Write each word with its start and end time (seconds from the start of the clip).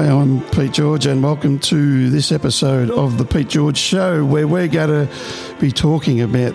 Hi, 0.00 0.06
I'm 0.06 0.40
Pete 0.52 0.72
George, 0.72 1.04
and 1.04 1.22
welcome 1.22 1.58
to 1.58 2.08
this 2.08 2.32
episode 2.32 2.88
of 2.88 3.18
The 3.18 3.24
Pete 3.26 3.48
George 3.48 3.76
Show, 3.76 4.24
where 4.24 4.48
we're 4.48 4.66
going 4.66 5.06
to 5.06 5.56
be 5.60 5.70
talking 5.70 6.22
about 6.22 6.54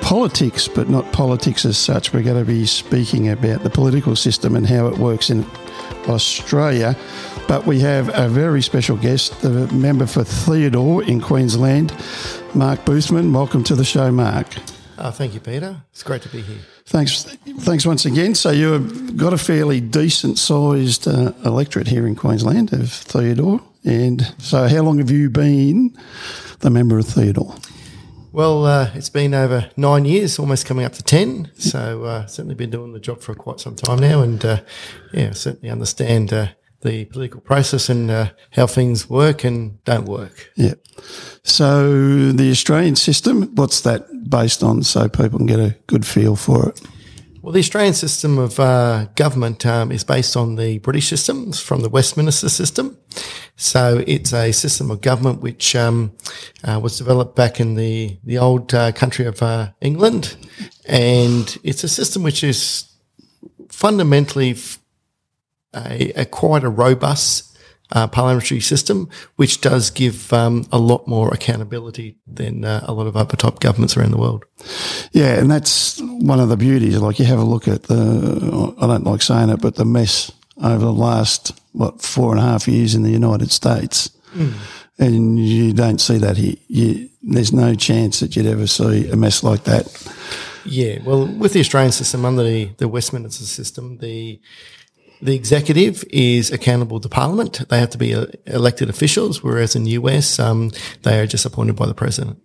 politics, 0.00 0.66
but 0.66 0.88
not 0.88 1.12
politics 1.12 1.64
as 1.64 1.78
such. 1.78 2.12
We're 2.12 2.24
going 2.24 2.40
to 2.40 2.44
be 2.44 2.66
speaking 2.66 3.28
about 3.28 3.62
the 3.62 3.70
political 3.70 4.16
system 4.16 4.56
and 4.56 4.66
how 4.66 4.88
it 4.88 4.98
works 4.98 5.30
in 5.30 5.46
Australia. 6.08 6.96
But 7.46 7.64
we 7.64 7.78
have 7.78 8.10
a 8.12 8.28
very 8.28 8.60
special 8.60 8.96
guest, 8.96 9.40
the 9.40 9.68
member 9.68 10.06
for 10.06 10.24
Theodore 10.24 11.04
in 11.04 11.20
Queensland, 11.20 11.92
Mark 12.56 12.84
Boothman. 12.84 13.32
Welcome 13.32 13.62
to 13.64 13.76
the 13.76 13.84
show, 13.84 14.10
Mark. 14.10 14.48
Uh, 14.98 15.12
thank 15.12 15.32
you, 15.32 15.38
Peter. 15.38 15.80
It's 15.92 16.02
great 16.02 16.22
to 16.22 16.28
be 16.28 16.40
here. 16.40 16.58
Thanks, 16.90 17.22
thanks 17.60 17.86
once 17.86 18.04
again. 18.04 18.34
So 18.34 18.50
you've 18.50 19.16
got 19.16 19.32
a 19.32 19.38
fairly 19.38 19.80
decent 19.80 20.40
sized 20.40 21.06
uh, 21.06 21.32
electorate 21.44 21.86
here 21.86 22.04
in 22.04 22.16
Queensland 22.16 22.72
of 22.72 22.90
Theodore, 22.90 23.60
and 23.84 24.20
so 24.38 24.66
how 24.66 24.82
long 24.82 24.98
have 24.98 25.08
you 25.08 25.30
been 25.30 25.96
the 26.58 26.68
member 26.68 26.98
of 26.98 27.06
Theodore? 27.06 27.54
Well, 28.32 28.66
uh, 28.66 28.90
it's 28.94 29.08
been 29.08 29.34
over 29.34 29.70
nine 29.76 30.04
years, 30.04 30.40
almost 30.40 30.66
coming 30.66 30.84
up 30.84 30.94
to 30.94 31.02
ten. 31.04 31.52
So 31.54 32.02
uh, 32.02 32.26
certainly 32.26 32.56
been 32.56 32.70
doing 32.70 32.92
the 32.92 32.98
job 32.98 33.20
for 33.20 33.36
quite 33.36 33.60
some 33.60 33.76
time 33.76 34.00
now, 34.00 34.22
and 34.22 34.44
uh, 34.44 34.60
yeah, 35.12 35.30
certainly 35.30 35.70
understand 35.70 36.32
uh, 36.32 36.48
the 36.82 37.04
political 37.06 37.40
process 37.40 37.88
and 37.88 38.10
uh, 38.10 38.30
how 38.52 38.66
things 38.66 39.08
work 39.08 39.44
and 39.44 39.82
don't 39.84 40.06
work. 40.06 40.50
Yeah. 40.56 40.74
So 41.42 42.32
the 42.32 42.50
Australian 42.50 42.96
system, 42.96 43.54
what's 43.54 43.80
that 43.82 44.06
based 44.28 44.62
on, 44.62 44.82
so 44.82 45.08
people 45.08 45.38
can 45.38 45.46
get 45.46 45.60
a 45.60 45.76
good 45.86 46.06
feel 46.06 46.36
for 46.36 46.68
it? 46.68 46.80
Well, 47.42 47.52
the 47.52 47.60
Australian 47.60 47.94
system 47.94 48.38
of 48.38 48.60
uh, 48.60 49.06
government 49.14 49.64
um, 49.64 49.90
is 49.90 50.04
based 50.04 50.36
on 50.36 50.56
the 50.56 50.78
British 50.78 51.08
systems 51.08 51.58
from 51.58 51.80
the 51.80 51.88
Westminster 51.88 52.50
system. 52.50 52.98
So 53.56 54.04
it's 54.06 54.34
a 54.34 54.52
system 54.52 54.90
of 54.90 55.00
government 55.00 55.40
which 55.40 55.74
um, 55.74 56.12
uh, 56.64 56.78
was 56.82 56.98
developed 56.98 57.36
back 57.36 57.58
in 57.58 57.76
the 57.76 58.18
the 58.24 58.36
old 58.36 58.74
uh, 58.74 58.92
country 58.92 59.24
of 59.24 59.42
uh, 59.42 59.70
England, 59.80 60.36
and 60.84 61.58
it's 61.62 61.82
a 61.82 61.88
system 61.88 62.22
which 62.22 62.44
is 62.44 62.90
fundamentally 63.70 64.54
a, 65.74 66.12
a 66.16 66.24
quite 66.24 66.64
a 66.64 66.68
robust 66.68 67.46
uh, 67.92 68.06
parliamentary 68.06 68.60
system, 68.60 69.08
which 69.36 69.60
does 69.60 69.90
give 69.90 70.32
um, 70.32 70.64
a 70.70 70.78
lot 70.78 71.06
more 71.08 71.32
accountability 71.32 72.16
than 72.26 72.64
uh, 72.64 72.84
a 72.86 72.92
lot 72.92 73.06
of 73.06 73.16
other 73.16 73.36
top 73.36 73.60
governments 73.60 73.96
around 73.96 74.12
the 74.12 74.18
world. 74.18 74.44
Yeah, 75.12 75.38
and 75.38 75.50
that's 75.50 76.00
one 76.00 76.40
of 76.40 76.48
the 76.48 76.56
beauties. 76.56 76.98
Like 76.98 77.18
you 77.18 77.24
have 77.24 77.40
a 77.40 77.44
look 77.44 77.66
at 77.66 77.84
the, 77.84 78.74
I 78.78 78.86
don't 78.86 79.04
like 79.04 79.22
saying 79.22 79.48
it, 79.50 79.60
but 79.60 79.74
the 79.74 79.84
mess 79.84 80.30
over 80.62 80.84
the 80.84 80.92
last, 80.92 81.52
what, 81.72 82.00
four 82.00 82.30
and 82.30 82.38
a 82.38 82.42
half 82.42 82.68
years 82.68 82.94
in 82.94 83.02
the 83.02 83.10
United 83.10 83.50
States. 83.50 84.10
Mm. 84.34 84.52
And 84.98 85.40
you 85.40 85.72
don't 85.72 86.00
see 86.00 86.18
that 86.18 86.36
here. 86.36 86.56
You, 86.68 87.08
there's 87.22 87.52
no 87.52 87.74
chance 87.74 88.20
that 88.20 88.36
you'd 88.36 88.46
ever 88.46 88.66
see 88.66 89.10
a 89.10 89.16
mess 89.16 89.42
like 89.42 89.64
that. 89.64 89.86
Yeah, 90.64 90.98
well, 91.04 91.26
with 91.26 91.54
the 91.54 91.60
Australian 91.60 91.92
system, 91.92 92.24
under 92.24 92.44
the, 92.44 92.66
the 92.76 92.86
Westminster 92.86 93.44
system, 93.44 93.98
the 93.98 94.40
the 95.22 95.34
executive 95.34 96.04
is 96.10 96.50
accountable 96.50 97.00
to 97.00 97.08
Parliament. 97.08 97.68
They 97.68 97.78
have 97.78 97.90
to 97.90 97.98
be 97.98 98.14
uh, 98.14 98.26
elected 98.46 98.88
officials, 98.88 99.42
whereas 99.42 99.76
in 99.76 99.84
the 99.84 99.90
US, 99.90 100.38
um, 100.38 100.70
they 101.02 101.20
are 101.20 101.26
just 101.26 101.44
appointed 101.44 101.76
by 101.76 101.86
the 101.86 101.94
president. 101.94 102.38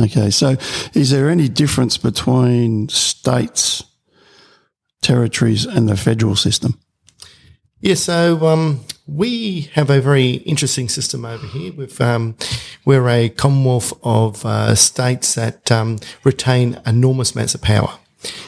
Okay, 0.00 0.30
so 0.30 0.56
is 0.94 1.10
there 1.10 1.28
any 1.28 1.48
difference 1.48 1.96
between 1.96 2.88
states, 2.88 3.82
territories, 5.02 5.66
and 5.66 5.88
the 5.88 5.96
federal 5.96 6.36
system? 6.36 6.78
Yeah, 7.80 7.94
so 7.94 8.46
um, 8.46 8.80
we 9.06 9.62
have 9.72 9.90
a 9.90 10.00
very 10.00 10.32
interesting 10.32 10.88
system 10.88 11.24
over 11.24 11.46
here. 11.46 11.72
We've, 11.72 12.00
um, 12.00 12.36
we're 12.84 13.08
a 13.08 13.30
commonwealth 13.30 13.92
of 14.04 14.44
uh, 14.44 14.74
states 14.74 15.34
that 15.34 15.72
um, 15.72 15.98
retain 16.22 16.78
enormous 16.86 17.34
amounts 17.34 17.54
of 17.54 17.62
power. 17.62 17.98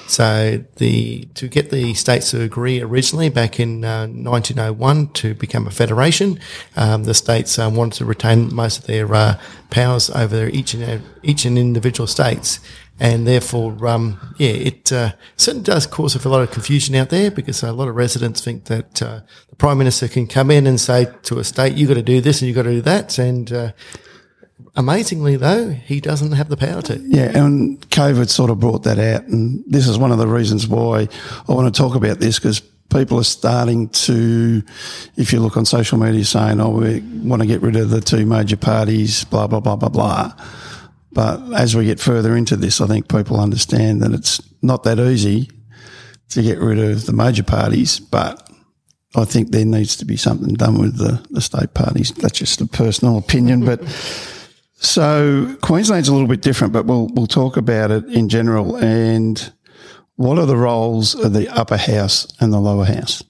So 0.07 0.63
the 0.77 1.25
to 1.35 1.49
get 1.49 1.71
the 1.71 1.95
states 1.95 2.31
to 2.33 2.43
agree 2.43 2.83
originally 2.83 3.31
back 3.31 3.59
in 3.59 3.85
uh, 3.85 4.07
1901 4.07 5.09
to 5.15 5.35
become 5.35 5.67
a 5.67 5.71
federation, 5.71 6.39
um, 6.77 7.05
the 7.05 7.15
states 7.15 7.59
uh, 7.59 7.71
wanted 7.73 7.97
to 7.99 8.05
retain 8.05 8.55
most 8.55 8.81
of 8.81 8.87
their 8.87 9.13
uh, 9.15 9.41
powers 9.71 10.11
over 10.11 10.49
each 10.49 10.75
and 10.75 11.03
each 11.23 11.47
and 11.47 11.57
individual 11.57 12.07
states, 12.07 12.61
and 13.01 13.27
therefore, 13.27 13.87
um, 13.87 14.35
yeah, 14.39 14.51
it 14.51 14.93
uh, 14.93 15.13
certainly 15.37 15.65
does 15.65 15.87
cause 15.87 16.23
a 16.23 16.29
lot 16.29 16.43
of 16.43 16.51
confusion 16.51 16.95
out 16.95 17.09
there 17.09 17.31
because 17.31 17.63
a 17.63 17.73
lot 17.73 17.89
of 17.89 17.97
residents 17.97 18.45
think 18.45 18.67
that 18.67 19.01
uh, 19.01 19.21
the 19.49 19.57
prime 19.57 19.79
minister 19.79 20.09
can 20.09 20.27
come 20.27 20.51
in 20.51 20.67
and 20.67 20.79
say 20.79 21.07
to 21.23 21.39
a 21.39 21.45
state, 21.45 21.73
"You've 21.75 21.89
got 21.89 21.95
to 21.95 22.03
do 22.03 22.21
this 22.21 22.43
and 22.43 22.49
you've 22.49 22.57
got 22.57 22.65
to 22.65 22.71
do 22.71 22.83
that," 22.83 23.19
and 23.19 23.51
uh, 23.51 23.73
Amazingly, 24.75 25.37
though, 25.37 25.71
he 25.71 26.01
doesn't 26.01 26.33
have 26.33 26.49
the 26.49 26.57
power 26.57 26.81
to. 26.83 26.99
Yeah, 26.99 27.37
and 27.39 27.79
COVID 27.91 28.31
sort 28.31 28.51
of 28.51 28.59
brought 28.59 28.85
that 28.85 28.99
out. 28.99 29.25
And 29.25 29.63
this 29.67 29.87
is 29.87 29.99
one 29.99 30.13
of 30.13 30.19
the 30.19 30.27
reasons 30.27 30.67
why 30.67 31.09
I 31.49 31.53
want 31.53 31.73
to 31.73 31.79
talk 31.79 31.95
about 31.95 32.21
this 32.21 32.39
because 32.39 32.61
people 32.93 33.19
are 33.19 33.25
starting 33.25 33.89
to, 33.91 34.63
if 35.17 35.33
you 35.33 35.41
look 35.41 35.59
on 35.59 35.67
social 35.67 35.99
media, 35.99 36.25
saying, 36.25 36.61
oh, 36.61 36.71
we 36.71 37.01
want 37.01 37.43
to 37.43 37.49
get 37.49 37.61
rid 37.61 37.77
of 37.77 37.91
the 37.91 38.01
two 38.01 38.25
major 38.25 38.57
parties, 38.57 39.25
blah, 39.25 39.47
blah, 39.47 39.61
blah, 39.61 39.77
blah, 39.77 39.91
blah. 39.91 40.33
But 41.13 41.53
as 41.53 41.77
we 41.77 41.85
get 41.85 42.01
further 42.01 42.35
into 42.35 42.57
this, 42.57 42.81
I 42.81 42.87
think 42.87 43.09
people 43.09 43.39
understand 43.39 44.01
that 44.03 44.13
it's 44.13 44.41
not 44.63 44.85
that 44.85 44.99
easy 44.99 45.51
to 46.31 46.43
get 46.43 46.59
rid 46.59 46.79
of 46.79 47.05
the 47.05 47.13
major 47.13 47.43
parties, 47.43 48.01
but 48.01 48.49
I 49.15 49.27
think 49.27 49.51
there 49.51 49.67
needs 49.67 49.97
to 49.97 50.07
be 50.07 50.17
something 50.17 50.55
done 50.55 50.79
with 50.79 50.97
the, 50.97 51.23
the 51.31 51.43
state 51.43 51.75
parties. 51.75 52.13
That's 52.13 52.39
just 52.39 52.63
a 52.63 52.67
personal 52.67 53.19
opinion, 53.19 53.67
but 53.67 53.83
so 54.83 55.57
Queensland's 55.63 56.09
a 56.09 56.13
little 56.13 56.29
bit 56.29 56.43
different, 56.43 56.73
but 56.73 56.87
we'll 56.87 57.09
we'll 57.15 57.27
talk 57.27 57.57
about 57.57 57.91
it 57.91 58.05
in 58.07 58.29
general. 58.29 58.77
And 58.77 59.53
what 60.17 60.39
are 60.39 60.47
the 60.47 60.57
roles 60.57 61.15
of 61.15 61.33
the 61.33 61.49
upper 61.49 61.77
house 61.77 62.27
and 62.41 62.53
the 62.53 62.61
lower 62.61 62.85
house? 62.85 63.23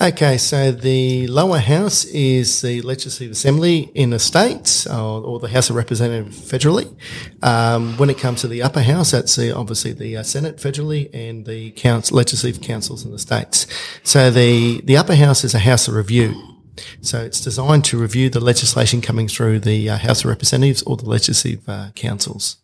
Okay, 0.00 0.38
so 0.38 0.70
the 0.70 1.26
lower 1.26 1.58
house 1.58 2.04
is 2.04 2.60
the 2.62 2.82
Legislative 2.82 3.32
Assembly 3.32 3.90
in 3.96 4.10
the 4.10 4.20
states, 4.20 4.86
or, 4.86 5.24
or 5.24 5.40
the 5.40 5.48
House 5.48 5.70
of 5.70 5.76
Representatives 5.76 6.38
federally. 6.38 6.96
Um, 7.42 7.96
when 7.96 8.08
it 8.08 8.16
comes 8.16 8.42
to 8.42 8.48
the 8.48 8.62
upper 8.62 8.80
house, 8.80 9.10
that's 9.10 9.34
the, 9.34 9.50
obviously 9.50 9.92
the 9.92 10.18
uh, 10.18 10.22
Senate 10.22 10.58
federally 10.58 11.10
and 11.12 11.46
the 11.46 11.72
council, 11.72 12.16
legislative 12.16 12.62
councils 12.62 13.04
in 13.04 13.10
the 13.10 13.18
states. 13.18 13.66
So 14.04 14.30
the 14.30 14.80
the 14.82 14.96
upper 14.96 15.16
house 15.16 15.42
is 15.42 15.52
a 15.52 15.58
house 15.58 15.88
of 15.88 15.94
review. 15.94 16.47
So 17.00 17.20
it's 17.20 17.40
designed 17.40 17.84
to 17.86 17.98
review 17.98 18.30
the 18.30 18.40
legislation 18.40 19.00
coming 19.00 19.28
through 19.28 19.60
the 19.60 19.90
uh, 19.90 19.98
House 19.98 20.20
of 20.20 20.30
Representatives 20.30 20.82
or 20.82 20.96
the 20.96 21.08
legislative 21.08 21.68
uh, 21.68 21.90
councils. 21.94 22.56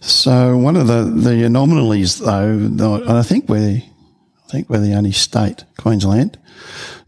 So 0.00 0.56
one 0.56 0.76
of 0.76 0.86
the, 0.86 1.04
the 1.04 1.44
anomalies, 1.44 2.18
though, 2.18 2.50
and 2.50 2.80
I 2.82 3.22
think 3.22 3.48
we're, 3.48 3.82
I 3.82 4.50
think 4.50 4.68
we're 4.68 4.80
the 4.80 4.94
only 4.94 5.12
state, 5.12 5.64
Queensland, 5.78 6.38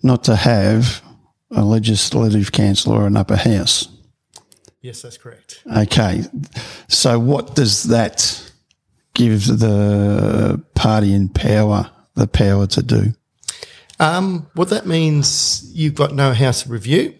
not 0.02 0.24
to 0.24 0.36
have 0.36 1.02
a 1.50 1.64
legislative 1.64 2.52
council 2.52 2.92
or 2.92 3.06
an 3.06 3.16
upper 3.16 3.36
house. 3.36 3.88
Yes, 4.80 5.02
that's 5.02 5.16
correct. 5.16 5.62
Okay, 5.76 6.24
so 6.88 7.18
what 7.18 7.54
does 7.54 7.84
that 7.84 8.52
give 9.14 9.46
the 9.46 10.62
party 10.74 11.14
in 11.14 11.28
power 11.28 11.90
the 12.14 12.26
power 12.26 12.66
to 12.66 12.82
do? 12.82 13.14
Um, 14.00 14.48
well, 14.54 14.66
that 14.66 14.86
means 14.86 15.70
you've 15.72 15.94
got 15.94 16.14
no 16.14 16.32
house 16.32 16.64
of 16.64 16.70
review, 16.70 17.14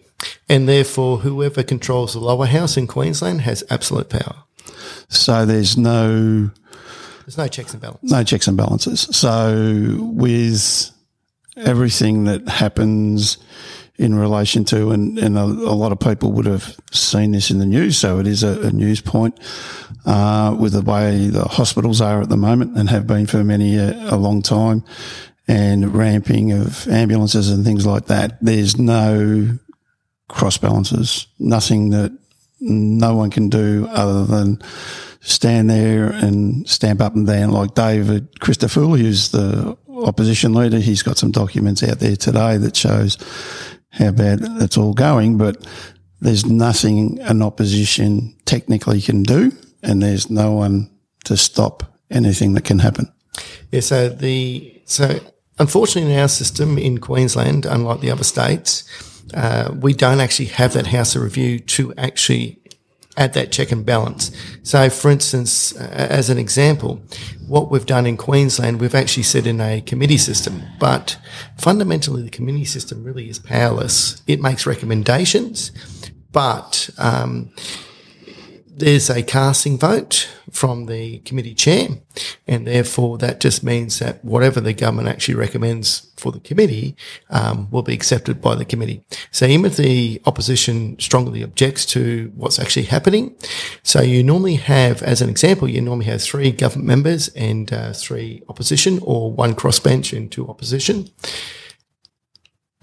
and 0.49 0.67
therefore 0.67 1.19
whoever 1.19 1.63
controls 1.63 2.13
the 2.13 2.19
lower 2.19 2.45
house 2.45 2.77
in 2.77 2.87
Queensland 2.87 3.41
has 3.41 3.63
absolute 3.69 4.09
power. 4.09 4.43
So 5.07 5.45
there's 5.45 5.77
no 5.77 6.51
there's 7.25 7.37
no 7.37 7.47
checks 7.47 7.73
and 7.73 7.81
balances. 7.81 8.11
No 8.11 8.23
checks 8.23 8.47
and 8.47 8.57
balances. 8.57 9.01
So 9.15 9.97
with 9.99 10.91
everything 11.57 12.25
that 12.25 12.47
happens 12.47 13.37
in 13.97 14.13
relation 14.13 14.65
to, 14.65 14.91
and, 14.91 15.17
and 15.17 15.37
a, 15.37 15.43
a, 15.43 15.73
lot 15.73 15.93
of 15.93 15.99
people 15.99 16.33
would 16.33 16.45
have 16.45 16.77
seen 16.91 17.31
this 17.31 17.49
in 17.49 17.59
the 17.59 17.65
news, 17.65 17.97
so 17.97 18.19
it 18.19 18.27
is 18.27 18.43
a, 18.43 18.67
a 18.67 18.71
news 18.71 18.99
point 18.99 19.39
uh, 20.05 20.55
with 20.59 20.73
the 20.73 20.81
way 20.81 21.29
the 21.29 21.45
hospitals 21.45 22.01
are 22.01 22.21
at 22.21 22.27
the 22.27 22.37
moment 22.37 22.77
and 22.77 22.89
have 22.89 23.07
been 23.07 23.25
for 23.25 23.41
many 23.43 23.77
a, 23.77 24.13
a 24.13 24.17
long 24.17 24.41
time 24.41 24.83
and 25.47 25.93
ramping 25.93 26.51
of 26.51 26.87
ambulances 26.87 27.49
and 27.49 27.63
things 27.63 27.85
like 27.85 28.07
that, 28.07 28.37
there's 28.41 28.77
no 28.77 29.57
cross 30.27 30.57
balances, 30.57 31.27
nothing 31.39 31.91
that 31.91 32.17
no 32.59 33.15
one 33.15 33.29
can 33.29 33.49
do 33.49 33.87
other 33.91 34.25
than 34.25 34.61
stand 35.21 35.69
there 35.69 36.07
and 36.07 36.67
stamp 36.67 37.01
up 37.01 37.15
and 37.15 37.27
down 37.27 37.51
like 37.51 37.73
David 37.73 38.31
Crisafulli, 38.39 38.99
who's 38.99 39.31
the 39.31 39.77
opposition 39.89 40.53
leader. 40.53 40.79
He's 40.79 41.03
got 41.03 41.17
some 41.17 41.31
documents 41.31 41.83
out 41.83 41.99
there 41.99 42.15
today 42.15 42.57
that 42.57 42.75
shows 42.75 43.17
how 43.89 44.11
bad 44.11 44.39
it's 44.61 44.77
all 44.77 44.93
going, 44.93 45.37
but 45.37 45.65
there's 46.21 46.45
nothing 46.45 47.19
an 47.21 47.41
opposition 47.41 48.35
technically 48.45 49.01
can 49.01 49.23
do, 49.23 49.51
and 49.83 50.01
there's 50.01 50.29
no 50.29 50.53
one 50.53 50.89
to 51.25 51.37
stop 51.37 51.99
anything 52.11 52.53
that 52.53 52.63
can 52.63 52.79
happen. 52.79 53.11
Yeah. 53.71 53.81
So 53.81 54.09
the 54.09 54.81
so 54.85 55.19
Unfortunately, 55.57 56.11
in 56.11 56.19
our 56.19 56.27
system 56.27 56.77
in 56.77 56.97
Queensland, 56.97 57.65
unlike 57.65 58.01
the 58.01 58.11
other 58.11 58.23
states, 58.23 58.83
uh, 59.33 59.73
we 59.73 59.93
don't 59.93 60.19
actually 60.19 60.47
have 60.47 60.73
that 60.73 60.87
House 60.87 61.15
of 61.15 61.23
Review 61.23 61.59
to 61.59 61.93
actually 61.97 62.59
add 63.17 63.33
that 63.33 63.51
check 63.51 63.71
and 63.71 63.85
balance. 63.85 64.31
So, 64.63 64.89
for 64.89 65.09
instance, 65.09 65.73
uh, 65.75 65.87
as 66.09 66.29
an 66.29 66.37
example, 66.37 67.01
what 67.47 67.71
we've 67.71 67.85
done 67.85 68.05
in 68.05 68.17
Queensland, 68.17 68.81
we've 68.81 68.95
actually 68.95 69.23
set 69.23 69.47
in 69.47 69.61
a 69.61 69.81
committee 69.81 70.17
system, 70.17 70.63
but 70.79 71.17
fundamentally, 71.57 72.23
the 72.23 72.29
committee 72.29 72.65
system 72.65 73.03
really 73.03 73.29
is 73.29 73.39
powerless. 73.39 74.21
It 74.27 74.41
makes 74.41 74.65
recommendations, 74.65 75.71
but 76.31 76.89
um, 76.97 77.51
there's 78.77 79.09
a 79.09 79.23
casting 79.23 79.77
vote 79.77 80.29
from 80.51 80.85
the 80.85 81.19
committee 81.19 81.53
chair, 81.53 81.87
and 82.45 82.67
therefore 82.67 83.17
that 83.17 83.39
just 83.39 83.63
means 83.63 83.99
that 83.99 84.23
whatever 84.23 84.59
the 84.59 84.73
government 84.73 85.07
actually 85.07 85.35
recommends 85.35 86.11
for 86.17 86.31
the 86.31 86.39
committee 86.39 86.95
um, 87.29 87.69
will 87.71 87.81
be 87.81 87.93
accepted 87.93 88.41
by 88.41 88.55
the 88.55 88.65
committee. 88.65 89.03
So 89.31 89.45
even 89.45 89.65
if 89.65 89.77
the 89.77 90.21
opposition 90.25 90.99
strongly 90.99 91.43
objects 91.43 91.85
to 91.87 92.31
what's 92.35 92.59
actually 92.59 92.85
happening, 92.85 93.35
so 93.83 94.01
you 94.01 94.23
normally 94.23 94.55
have, 94.55 95.01
as 95.03 95.21
an 95.21 95.29
example, 95.29 95.69
you 95.69 95.81
normally 95.81 96.05
have 96.05 96.21
three 96.21 96.51
government 96.51 96.87
members 96.87 97.29
and 97.29 97.71
uh, 97.71 97.93
three 97.93 98.43
opposition, 98.49 98.99
or 99.03 99.31
one 99.31 99.55
crossbench 99.55 100.15
and 100.15 100.31
two 100.31 100.47
opposition. 100.47 101.09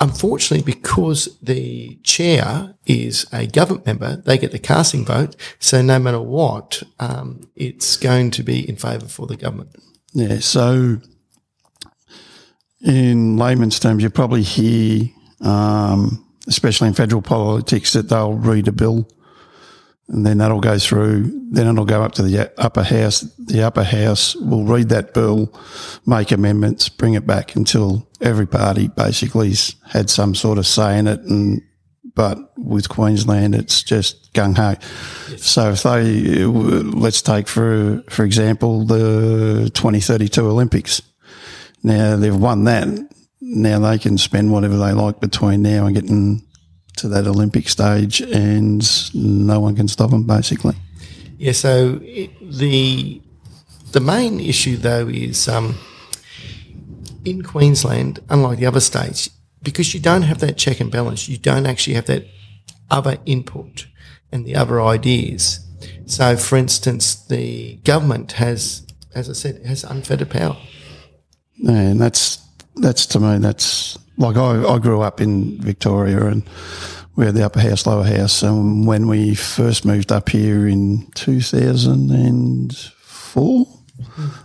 Unfortunately, 0.03 0.65
because 0.65 1.39
the 1.41 1.97
chair 2.03 2.75
is 2.87 3.25
a 3.33 3.47
government 3.47 3.87
member, 3.87 4.17
they 4.17 4.37
get 4.37 4.51
the 4.51 4.59
casting 4.59 5.05
vote. 5.05 5.37
So 5.61 5.81
no 5.81 6.01
matter 6.01 6.21
what, 6.21 6.83
um, 6.99 7.49
it's 7.55 7.97
going 7.97 8.33
to 8.33 8.43
be 8.43 8.69
in 8.69 8.75
favour 8.75 9.07
for 9.07 9.29
the 9.29 9.37
government. 9.37 9.77
Yeah. 10.13 10.41
So, 10.41 10.99
in 12.85 13.37
layman's 13.37 13.79
terms, 13.79 14.03
you 14.03 14.11
probably 14.11 14.43
hear, 14.43 15.09
um, 15.41 16.27
especially 16.49 16.89
in 16.89 16.95
federal 16.95 17.23
politics, 17.23 17.93
that 17.93 18.09
they'll 18.09 18.35
read 18.35 18.67
a 18.67 18.73
bill 18.73 19.09
and 20.09 20.27
then 20.27 20.39
that'll 20.39 20.61
go 20.61 20.79
through. 20.79 21.31
Then 21.51 21.67
it'll 21.67 21.85
go 21.85 22.03
up 22.03 22.13
to 22.13 22.23
the 22.23 22.53
upper 22.59 22.83
house. 22.83 23.21
The 23.39 23.63
upper 23.63 23.85
house 23.85 24.35
will 24.37 24.65
read 24.65 24.89
that 24.91 25.15
bill, 25.15 25.53
make 26.07 26.33
amendments, 26.33 26.89
bring 26.89 27.15
it 27.15 27.27
back 27.27 27.55
until 27.57 28.09
every 28.21 28.47
party 28.47 28.89
basically's 28.89 29.77
had 29.87 30.11
some 30.11 30.35
sort 30.35 30.59
of 30.59 30.67
say 30.67 30.99
in 30.99 31.07
it. 31.07 31.21
And 31.21 31.63
but 32.15 32.39
with 32.59 32.89
Queensland, 32.89 33.55
it's 33.55 33.83
just 33.83 34.33
gung 34.35 34.57
ho. 34.57 34.75
Yes. 35.31 35.45
So 35.45 35.71
if 35.71 35.83
they 35.83 36.45
let's 36.45 37.23
take 37.23 37.49
for 37.49 38.03
for 38.09 38.25
example 38.25 38.85
the 38.85 39.71
2032 39.75 40.47
Olympics. 40.47 41.03
Now 41.83 42.17
they've 42.17 42.37
won 42.37 42.65
that. 42.65 42.89
Now 43.41 43.79
they 43.81 43.99
can 43.99 44.19
spend 44.19 44.53
whatever 44.53 44.77
they 44.77 44.93
like 44.93 45.21
between 45.21 45.63
now 45.63 45.87
and 45.87 45.95
getting 45.95 46.47
to 47.03 47.09
that 47.09 47.27
Olympic 47.27 47.69
stage, 47.69 48.21
and 48.21 48.83
no 49.15 49.61
one 49.61 49.77
can 49.77 49.89
stop 49.89 50.11
them, 50.11 50.25
basically. 50.27 50.75
Yeah. 51.39 51.53
So 51.53 52.01
it, 52.03 52.31
the 52.41 53.21
the 53.93 54.01
main 54.01 54.41
issue, 54.41 54.77
though, 54.77 55.09
is 55.09 55.49
um, 55.49 55.77
in 57.25 57.43
Queensland, 57.43 58.21
unlike 58.31 58.59
the 58.59 58.67
other 58.67 58.81
states, 58.81 59.29
because 59.63 59.95
you 59.95 60.01
don't 60.01 60.23
have 60.23 60.39
that 60.39 60.57
check 60.57 60.81
and 60.81 60.91
balance, 60.91 61.29
you 61.29 61.37
don't 61.37 61.67
actually 61.67 61.95
have 61.95 62.07
that 62.07 62.27
other 62.91 63.19
input 63.27 63.87
and 64.31 64.45
the 64.45 64.57
other 64.57 64.81
ideas. 64.81 65.61
So, 66.07 66.37
for 66.37 66.57
instance, 66.57 67.15
the 67.27 67.77
government 67.85 68.33
has, 68.33 68.87
as 69.15 69.29
I 69.29 69.33
said, 69.33 69.65
has 69.67 69.85
unfettered 69.85 70.31
power. 70.31 70.57
and 71.67 72.01
that's 72.01 72.39
that's 72.77 73.07
to 73.07 73.21
me 73.21 73.39
that's 73.39 73.99
like 74.23 74.37
I, 74.37 74.65
I 74.65 74.79
grew 74.79 75.03
up 75.03 75.21
in 75.21 75.61
Victoria 75.61 76.27
and 76.27 76.43
we 77.17 77.27
had 77.27 77.35
the 77.35 77.45
upper 77.45 77.61
house, 77.61 77.87
lower 77.87 78.05
house. 78.05 78.43
And 78.43 78.87
when 78.87 79.09
we 79.09 79.35
first 79.35 79.85
moved 79.85 80.11
up 80.11 80.31
here 80.31 80.67
in 80.67 81.07
2004, 81.15 83.67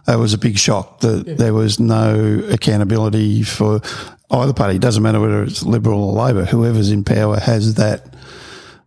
that 0.06 0.20
was 0.20 0.34
a 0.34 0.38
big 0.38 0.58
shock 0.58 1.00
that 1.02 1.26
yeah. 1.26 1.36
there 1.36 1.54
was 1.54 1.80
no 1.80 2.42
accountability 2.52 3.44
for 3.44 3.80
either 4.32 4.52
party. 4.54 4.76
It 4.76 4.82
doesn't 4.82 5.04
matter 5.04 5.22
whether 5.22 5.44
it's 5.44 5.64
Liberal 5.64 6.04
or 6.04 6.12
Labor, 6.14 6.44
whoever's 6.46 6.92
in 6.92 7.06
power 7.06 7.40
has 7.40 7.76
that 7.76 8.14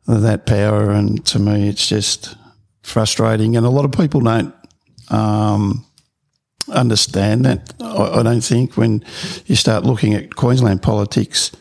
that 0.07 0.45
power. 0.45 0.91
And 0.91 1.25
to 1.27 1.39
me, 1.39 1.69
it's 1.69 1.89
just 1.89 2.37
frustrating. 2.83 3.57
And 3.57 3.65
a 3.65 3.71
lot 3.71 3.85
of 3.85 3.93
people 3.93 4.21
don't 4.21 4.53
um, 5.09 5.87
understand 6.69 7.45
that. 7.45 7.73
I, 7.81 8.21
I 8.21 8.23
don't 8.23 8.43
think 8.43 8.77
when 8.77 9.05
you 9.47 9.57
start 9.57 9.85
looking 9.85 10.15
at 10.15 10.37
Queensland 10.37 10.83
politics 10.83 11.53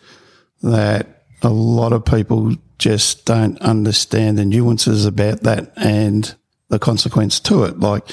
that 0.62 1.24
a 1.42 1.50
lot 1.50 1.94
of 1.94 2.06
people 2.06 2.56
just 2.78 3.26
don't 3.26 3.60
understand 3.60 4.38
the 4.38 4.46
nuances 4.46 5.06
about 5.06 5.42
that 5.42 5.72
and 5.78 6.36
the 6.70 6.80
consequence 6.80 7.40
to 7.42 7.64
it. 7.64 7.80
Like 7.80 8.04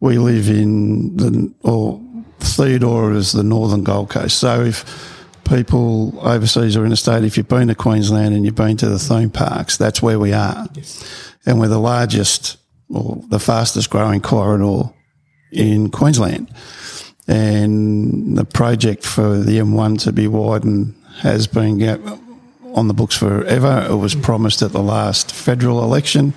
we 0.00 0.18
live 0.18 0.48
in 0.48 1.16
the, 1.16 1.54
or 1.62 2.00
Theodore 2.40 3.12
is 3.12 3.32
the 3.32 3.42
northern 3.42 3.84
Gold 3.84 4.10
Coast. 4.10 4.38
So 4.38 4.62
if 4.62 4.84
people 5.48 6.18
overseas 6.20 6.76
or 6.76 6.84
interstate, 6.84 7.24
if 7.24 7.36
you've 7.36 7.48
been 7.48 7.68
to 7.68 7.74
Queensland 7.74 8.34
and 8.34 8.44
you've 8.44 8.54
been 8.54 8.76
to 8.78 8.88
the 8.88 8.98
theme 8.98 9.30
parks, 9.30 9.76
that's 9.76 10.02
where 10.02 10.18
we 10.18 10.32
are. 10.32 10.68
Yes. 10.74 11.32
And 11.46 11.60
we're 11.60 11.68
the 11.68 11.78
largest 11.78 12.56
or 12.88 13.22
the 13.28 13.38
fastest 13.38 13.90
growing 13.90 14.20
corridor 14.20 14.90
in 15.54 15.90
Queensland. 15.90 16.52
And 17.26 18.36
the 18.36 18.44
project 18.44 19.04
for 19.04 19.38
the 19.38 19.58
M1 19.58 20.02
to 20.02 20.12
be 20.12 20.28
widened 20.28 20.94
has 21.20 21.46
been 21.46 21.80
on 22.74 22.88
the 22.88 22.94
books 22.94 23.16
forever. 23.16 23.86
It 23.88 23.96
was 23.96 24.14
promised 24.14 24.60
at 24.62 24.72
the 24.72 24.82
last 24.82 25.32
federal 25.32 25.82
election. 25.82 26.34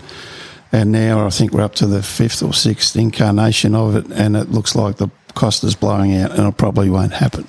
And 0.71 0.91
now 0.91 1.25
I 1.25 1.29
think 1.29 1.51
we're 1.51 1.61
up 1.61 1.75
to 1.75 1.87
the 1.87 2.03
fifth 2.03 2.43
or 2.43 2.53
sixth 2.53 2.95
incarnation 2.95 3.75
of 3.75 3.95
it. 3.95 4.11
And 4.11 4.37
it 4.37 4.49
looks 4.49 4.75
like 4.75 4.97
the 4.97 5.09
cost 5.33 5.63
is 5.63 5.75
blowing 5.75 6.15
out 6.15 6.31
and 6.31 6.47
it 6.47 6.57
probably 6.57 6.89
won't 6.89 7.13
happen. 7.13 7.47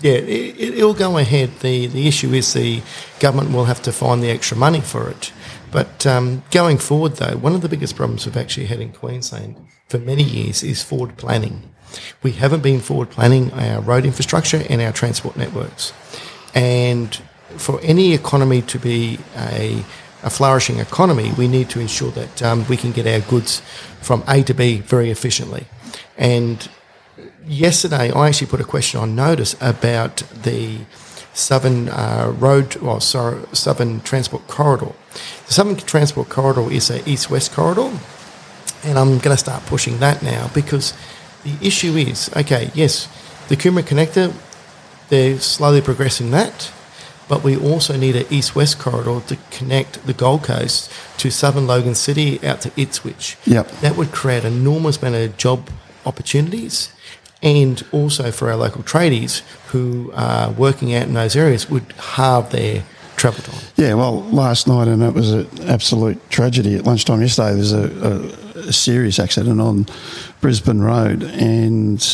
Yeah, 0.00 0.14
it, 0.14 0.82
will 0.82 0.94
go 0.94 1.16
ahead. 1.18 1.50
The, 1.60 1.86
the 1.86 2.08
issue 2.08 2.32
is 2.32 2.52
the 2.52 2.82
government 3.20 3.54
will 3.54 3.66
have 3.66 3.82
to 3.82 3.92
find 3.92 4.20
the 4.20 4.30
extra 4.30 4.56
money 4.56 4.80
for 4.80 5.08
it. 5.08 5.32
But 5.70 6.04
um, 6.06 6.42
going 6.50 6.78
forward, 6.78 7.16
though, 7.16 7.36
one 7.36 7.54
of 7.54 7.62
the 7.62 7.68
biggest 7.68 7.94
problems 7.94 8.26
we've 8.26 8.36
actually 8.36 8.66
had 8.66 8.80
in 8.80 8.92
Queensland 8.92 9.56
for 9.92 9.98
many 9.98 10.22
years 10.22 10.62
is 10.62 10.82
forward 10.82 11.18
planning. 11.18 11.62
We 12.22 12.32
haven't 12.32 12.62
been 12.62 12.80
forward 12.80 13.10
planning 13.10 13.52
our 13.52 13.82
road 13.82 14.06
infrastructure 14.06 14.62
and 14.70 14.80
our 14.80 14.90
transport 14.90 15.36
networks. 15.36 15.92
And 16.54 17.14
for 17.58 17.78
any 17.82 18.14
economy 18.14 18.62
to 18.62 18.78
be 18.78 19.18
a, 19.36 19.84
a 20.22 20.30
flourishing 20.30 20.78
economy, 20.78 21.32
we 21.36 21.46
need 21.46 21.68
to 21.70 21.78
ensure 21.78 22.10
that 22.12 22.42
um, 22.42 22.64
we 22.68 22.78
can 22.78 22.92
get 22.92 23.06
our 23.06 23.20
goods 23.28 23.60
from 24.00 24.24
A 24.26 24.42
to 24.44 24.54
B 24.54 24.78
very 24.78 25.10
efficiently. 25.10 25.66
And 26.16 26.70
yesterday, 27.46 28.10
I 28.10 28.28
actually 28.28 28.46
put 28.46 28.60
a 28.62 28.70
question 28.74 28.98
on 28.98 29.14
notice 29.14 29.54
about 29.60 30.22
the 30.42 30.78
Southern 31.34 31.90
uh, 31.90 32.34
Road, 32.38 32.76
well, 32.76 33.00
sorry, 33.00 33.42
Southern 33.52 34.00
Transport 34.00 34.48
Corridor. 34.48 34.92
The 35.48 35.52
Southern 35.52 35.76
Transport 35.76 36.30
Corridor 36.30 36.72
is 36.72 36.88
a 36.88 37.06
east-west 37.06 37.52
corridor, 37.52 37.90
and 38.84 38.98
I'm 38.98 39.18
going 39.18 39.34
to 39.34 39.36
start 39.36 39.64
pushing 39.66 39.98
that 40.00 40.22
now 40.22 40.50
because 40.54 40.94
the 41.44 41.54
issue 41.66 41.94
is, 41.96 42.30
okay, 42.36 42.70
yes, 42.74 43.08
the 43.48 43.56
Coomera 43.56 43.82
Connector, 43.82 44.34
they're 45.08 45.38
slowly 45.38 45.80
progressing 45.80 46.30
that 46.30 46.72
but 47.32 47.42
we 47.42 47.56
also 47.56 47.96
need 47.96 48.14
an 48.14 48.26
east-west 48.28 48.78
corridor 48.78 49.20
to 49.26 49.38
connect 49.50 50.06
the 50.06 50.12
Gold 50.12 50.44
Coast 50.44 50.92
to 51.16 51.30
southern 51.30 51.66
Logan 51.66 51.94
City 51.94 52.44
out 52.46 52.60
to 52.60 52.72
Ipswich. 52.76 53.38
Yep. 53.46 53.70
That 53.80 53.96
would 53.96 54.12
create 54.12 54.44
an 54.44 54.52
enormous 54.52 54.98
amount 54.98 55.14
of 55.16 55.36
job 55.38 55.70
opportunities 56.04 56.92
and 57.42 57.82
also 57.90 58.30
for 58.30 58.50
our 58.50 58.56
local 58.56 58.82
tradies 58.82 59.40
who 59.68 60.12
are 60.14 60.50
working 60.50 60.94
out 60.94 61.04
in 61.04 61.14
those 61.14 61.34
areas 61.34 61.70
would 61.70 61.92
halve 61.92 62.52
their 62.52 62.84
travel 63.16 63.42
time. 63.42 63.60
Yeah, 63.76 63.94
well, 63.94 64.20
last 64.24 64.68
night, 64.68 64.88
and 64.88 65.02
it 65.02 65.14
was 65.14 65.32
an 65.32 65.48
absolute 65.68 66.28
tragedy 66.28 66.74
at 66.74 66.84
lunchtime 66.84 67.22
yesterday, 67.22 67.48
there 67.48 67.58
was 67.58 67.72
a, 67.72 68.51
a, 68.51 68.51
a 68.62 68.72
serious 68.72 69.18
accident 69.18 69.60
on 69.60 69.86
Brisbane 70.40 70.80
Road, 70.80 71.22
and 71.22 72.04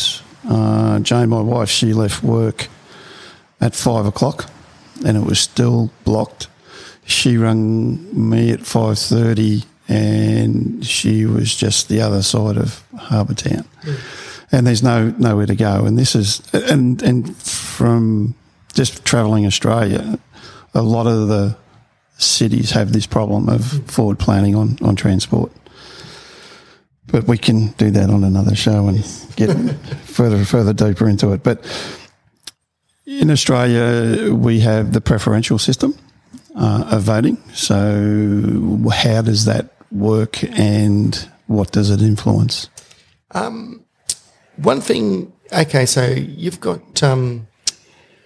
uh, 0.47 0.99
Jane, 0.99 1.29
my 1.29 1.41
wife, 1.41 1.69
she 1.69 1.93
left 1.93 2.23
work 2.23 2.67
at 3.61 3.75
five 3.75 4.05
o'clock 4.05 4.49
and 5.05 5.17
it 5.17 5.23
was 5.23 5.39
still 5.39 5.91
blocked. 6.03 6.47
She 7.05 7.37
rang 7.37 8.29
me 8.29 8.51
at 8.51 8.61
five 8.61 8.99
thirty, 8.99 9.63
and 9.87 10.85
she 10.85 11.25
was 11.25 11.55
just 11.55 11.89
the 11.89 12.01
other 12.01 12.21
side 12.21 12.57
of 12.57 12.83
Harbour 12.97 13.33
Town, 13.33 13.65
mm. 13.81 14.47
and 14.51 14.67
there's 14.67 14.83
no 14.83 15.09
nowhere 15.17 15.47
to 15.47 15.55
go. 15.55 15.85
And 15.85 15.97
this 15.97 16.15
is 16.15 16.41
and 16.53 17.01
and 17.01 17.35
from 17.37 18.35
just 18.73 19.05
travelling 19.05 19.45
Australia, 19.45 20.19
a 20.73 20.81
lot 20.81 21.07
of 21.07 21.27
the 21.27 21.57
cities 22.17 22.71
have 22.71 22.91
this 22.91 23.07
problem 23.07 23.49
of 23.49 23.61
mm. 23.61 23.89
forward 23.89 24.19
planning 24.19 24.55
on 24.55 24.77
on 24.81 24.95
transport. 24.95 25.51
But 27.11 27.27
we 27.27 27.37
can 27.37 27.67
do 27.77 27.91
that 27.91 28.09
on 28.09 28.23
another 28.23 28.55
show 28.55 28.87
and 28.87 28.97
get 29.35 29.49
further 30.03 30.45
further 30.45 30.73
deeper 30.73 31.09
into 31.09 31.31
it. 31.31 31.43
But 31.43 31.65
in 33.05 33.31
Australia, 33.31 34.33
we 34.33 34.59
have 34.59 34.93
the 34.93 35.01
preferential 35.01 35.57
system. 35.57 35.95
uh, 36.55 36.85
of 36.91 37.03
voting. 37.03 37.37
So, 37.53 38.89
how 38.91 39.21
does 39.21 39.45
that 39.45 39.73
work, 39.91 40.43
and 40.43 41.15
what 41.47 41.71
does 41.71 41.89
it 41.89 42.01
influence? 42.01 42.69
One 44.57 44.81
thing, 44.81 45.31
okay, 45.53 45.85
so 45.85 46.05
you've 46.05 46.59
got 46.59 47.01
um, 47.01 47.47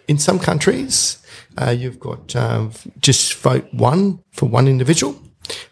in 0.08 0.18
some 0.18 0.40
countries, 0.40 1.24
uh, 1.58 1.70
you've 1.70 2.00
got 2.00 2.36
uh, 2.36 2.70
just 3.00 3.36
vote 3.36 3.72
one 3.72 4.24
for 4.32 4.48
one 4.48 4.68
individual. 4.68 5.16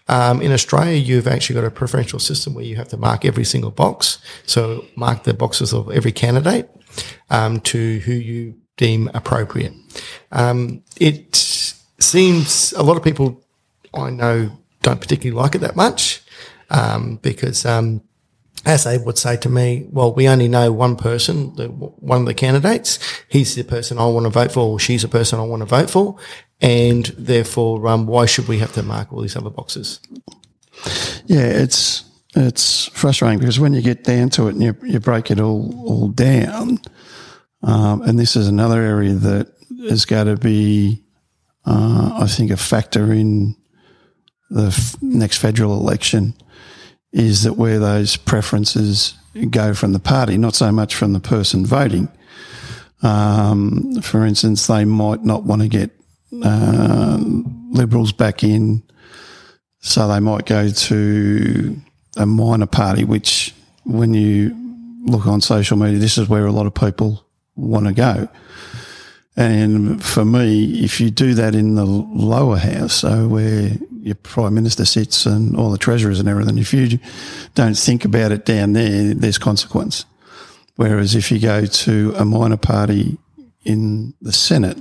Um, 0.07 0.41
in 0.41 0.51
Australia, 0.51 0.97
you've 0.97 1.27
actually 1.27 1.55
got 1.55 1.65
a 1.65 1.71
preferential 1.71 2.19
system 2.19 2.53
where 2.53 2.65
you 2.65 2.75
have 2.75 2.89
to 2.89 2.97
mark 2.97 3.25
every 3.25 3.45
single 3.45 3.71
box. 3.71 4.19
So 4.45 4.85
mark 4.95 5.23
the 5.23 5.33
boxes 5.33 5.73
of 5.73 5.89
every 5.91 6.11
candidate 6.11 6.69
um, 7.29 7.59
to 7.61 7.99
who 7.99 8.13
you 8.13 8.55
deem 8.77 9.09
appropriate. 9.13 9.73
Um, 10.31 10.83
it 10.99 11.35
seems 11.35 12.73
a 12.73 12.83
lot 12.83 12.97
of 12.97 13.03
people 13.03 13.43
I 13.93 14.09
know 14.09 14.51
don't 14.81 14.99
particularly 14.99 15.39
like 15.39 15.55
it 15.55 15.59
that 15.59 15.75
much 15.75 16.23
um, 16.69 17.17
because 17.21 17.65
um, 17.65 18.01
as 18.65 18.83
they 18.83 18.97
would 18.97 19.17
say 19.17 19.37
to 19.37 19.49
me, 19.49 19.87
well, 19.91 20.13
we 20.13 20.27
only 20.27 20.47
know 20.47 20.71
one 20.71 20.95
person, 20.95 21.55
the, 21.55 21.67
one 21.67 22.19
of 22.19 22.25
the 22.25 22.33
candidates. 22.33 22.99
He's 23.27 23.55
the 23.55 23.63
person 23.63 23.97
I 23.97 24.05
want 24.05 24.25
to 24.25 24.29
vote 24.29 24.51
for, 24.51 24.73
or 24.73 24.79
she's 24.79 25.01
the 25.01 25.07
person 25.07 25.39
I 25.39 25.43
want 25.43 25.61
to 25.61 25.65
vote 25.65 25.89
for. 25.89 26.17
And 26.61 27.05
therefore, 27.17 27.87
um, 27.87 28.05
why 28.05 28.27
should 28.27 28.47
we 28.47 28.59
have 28.59 28.73
to 28.73 28.83
mark 28.83 29.11
all 29.11 29.21
these 29.21 29.35
other 29.35 29.49
boxes? 29.49 29.99
Yeah, 31.25 31.45
it's 31.45 32.05
it's 32.35 32.87
frustrating 32.87 33.39
because 33.39 33.59
when 33.59 33.73
you 33.73 33.81
get 33.81 34.03
down 34.03 34.29
to 34.29 34.47
it 34.47 34.53
and 34.53 34.63
you, 34.63 34.75
you 34.83 34.99
break 34.99 35.31
it 35.31 35.39
all 35.39 35.73
all 35.85 36.07
down, 36.09 36.79
um, 37.63 38.01
and 38.03 38.19
this 38.19 38.35
is 38.35 38.47
another 38.47 38.81
area 38.81 39.13
that 39.13 39.51
is 39.69 40.05
going 40.05 40.27
to 40.27 40.37
be, 40.37 41.03
uh, 41.65 42.19
I 42.21 42.27
think, 42.27 42.51
a 42.51 42.57
factor 42.57 43.11
in 43.11 43.55
the 44.49 44.67
f- 44.67 45.01
next 45.01 45.37
federal 45.37 45.73
election, 45.79 46.35
is 47.11 47.43
that 47.43 47.53
where 47.53 47.79
those 47.79 48.17
preferences 48.17 49.15
go 49.49 49.73
from 49.73 49.93
the 49.93 49.99
party, 49.99 50.37
not 50.37 50.55
so 50.55 50.71
much 50.71 50.93
from 50.93 51.13
the 51.13 51.19
person 51.19 51.65
voting. 51.65 52.09
Um, 53.01 54.01
for 54.01 54.25
instance, 54.25 54.67
they 54.67 54.85
might 54.85 55.23
not 55.23 55.43
want 55.43 55.63
to 55.63 55.67
get 55.67 55.91
uh, 56.43 57.17
Liberals 57.73 58.11
back 58.11 58.43
in 58.43 58.83
so 59.81 60.07
they 60.07 60.19
might 60.19 60.45
go 60.45 60.69
to 60.69 61.81
a 62.15 62.25
minor 62.25 62.67
party, 62.67 63.03
which 63.03 63.53
when 63.83 64.13
you 64.13 64.55
look 65.05 65.25
on 65.25 65.41
social 65.41 65.75
media, 65.75 65.97
this 65.97 66.17
is 66.17 66.29
where 66.29 66.45
a 66.45 66.51
lot 66.51 66.67
of 66.67 66.73
people 66.73 67.25
want 67.55 67.87
to 67.87 67.93
go. 67.93 68.29
And 69.35 70.03
for 70.03 70.23
me, 70.23 70.83
if 70.83 71.01
you 71.01 71.09
do 71.09 71.33
that 71.33 71.55
in 71.55 71.75
the 71.75 71.85
lower 71.85 72.57
house, 72.57 72.93
so 72.93 73.27
where 73.27 73.71
your 74.01 74.15
prime 74.15 74.53
minister 74.53 74.85
sits 74.85 75.25
and 75.25 75.55
all 75.55 75.71
the 75.71 75.77
treasurers 75.77 76.19
and 76.19 76.29
everything, 76.29 76.59
if 76.59 76.73
you 76.73 76.99
don't 77.55 77.77
think 77.77 78.05
about 78.05 78.31
it 78.31 78.45
down 78.45 78.73
there, 78.73 79.15
there's 79.15 79.39
consequence. 79.39 80.05
Whereas 80.75 81.15
if 81.15 81.31
you 81.31 81.39
go 81.39 81.65
to 81.65 82.13
a 82.17 82.25
minor 82.25 82.57
party 82.57 83.17
in 83.63 84.13
the 84.21 84.33
Senate, 84.33 84.77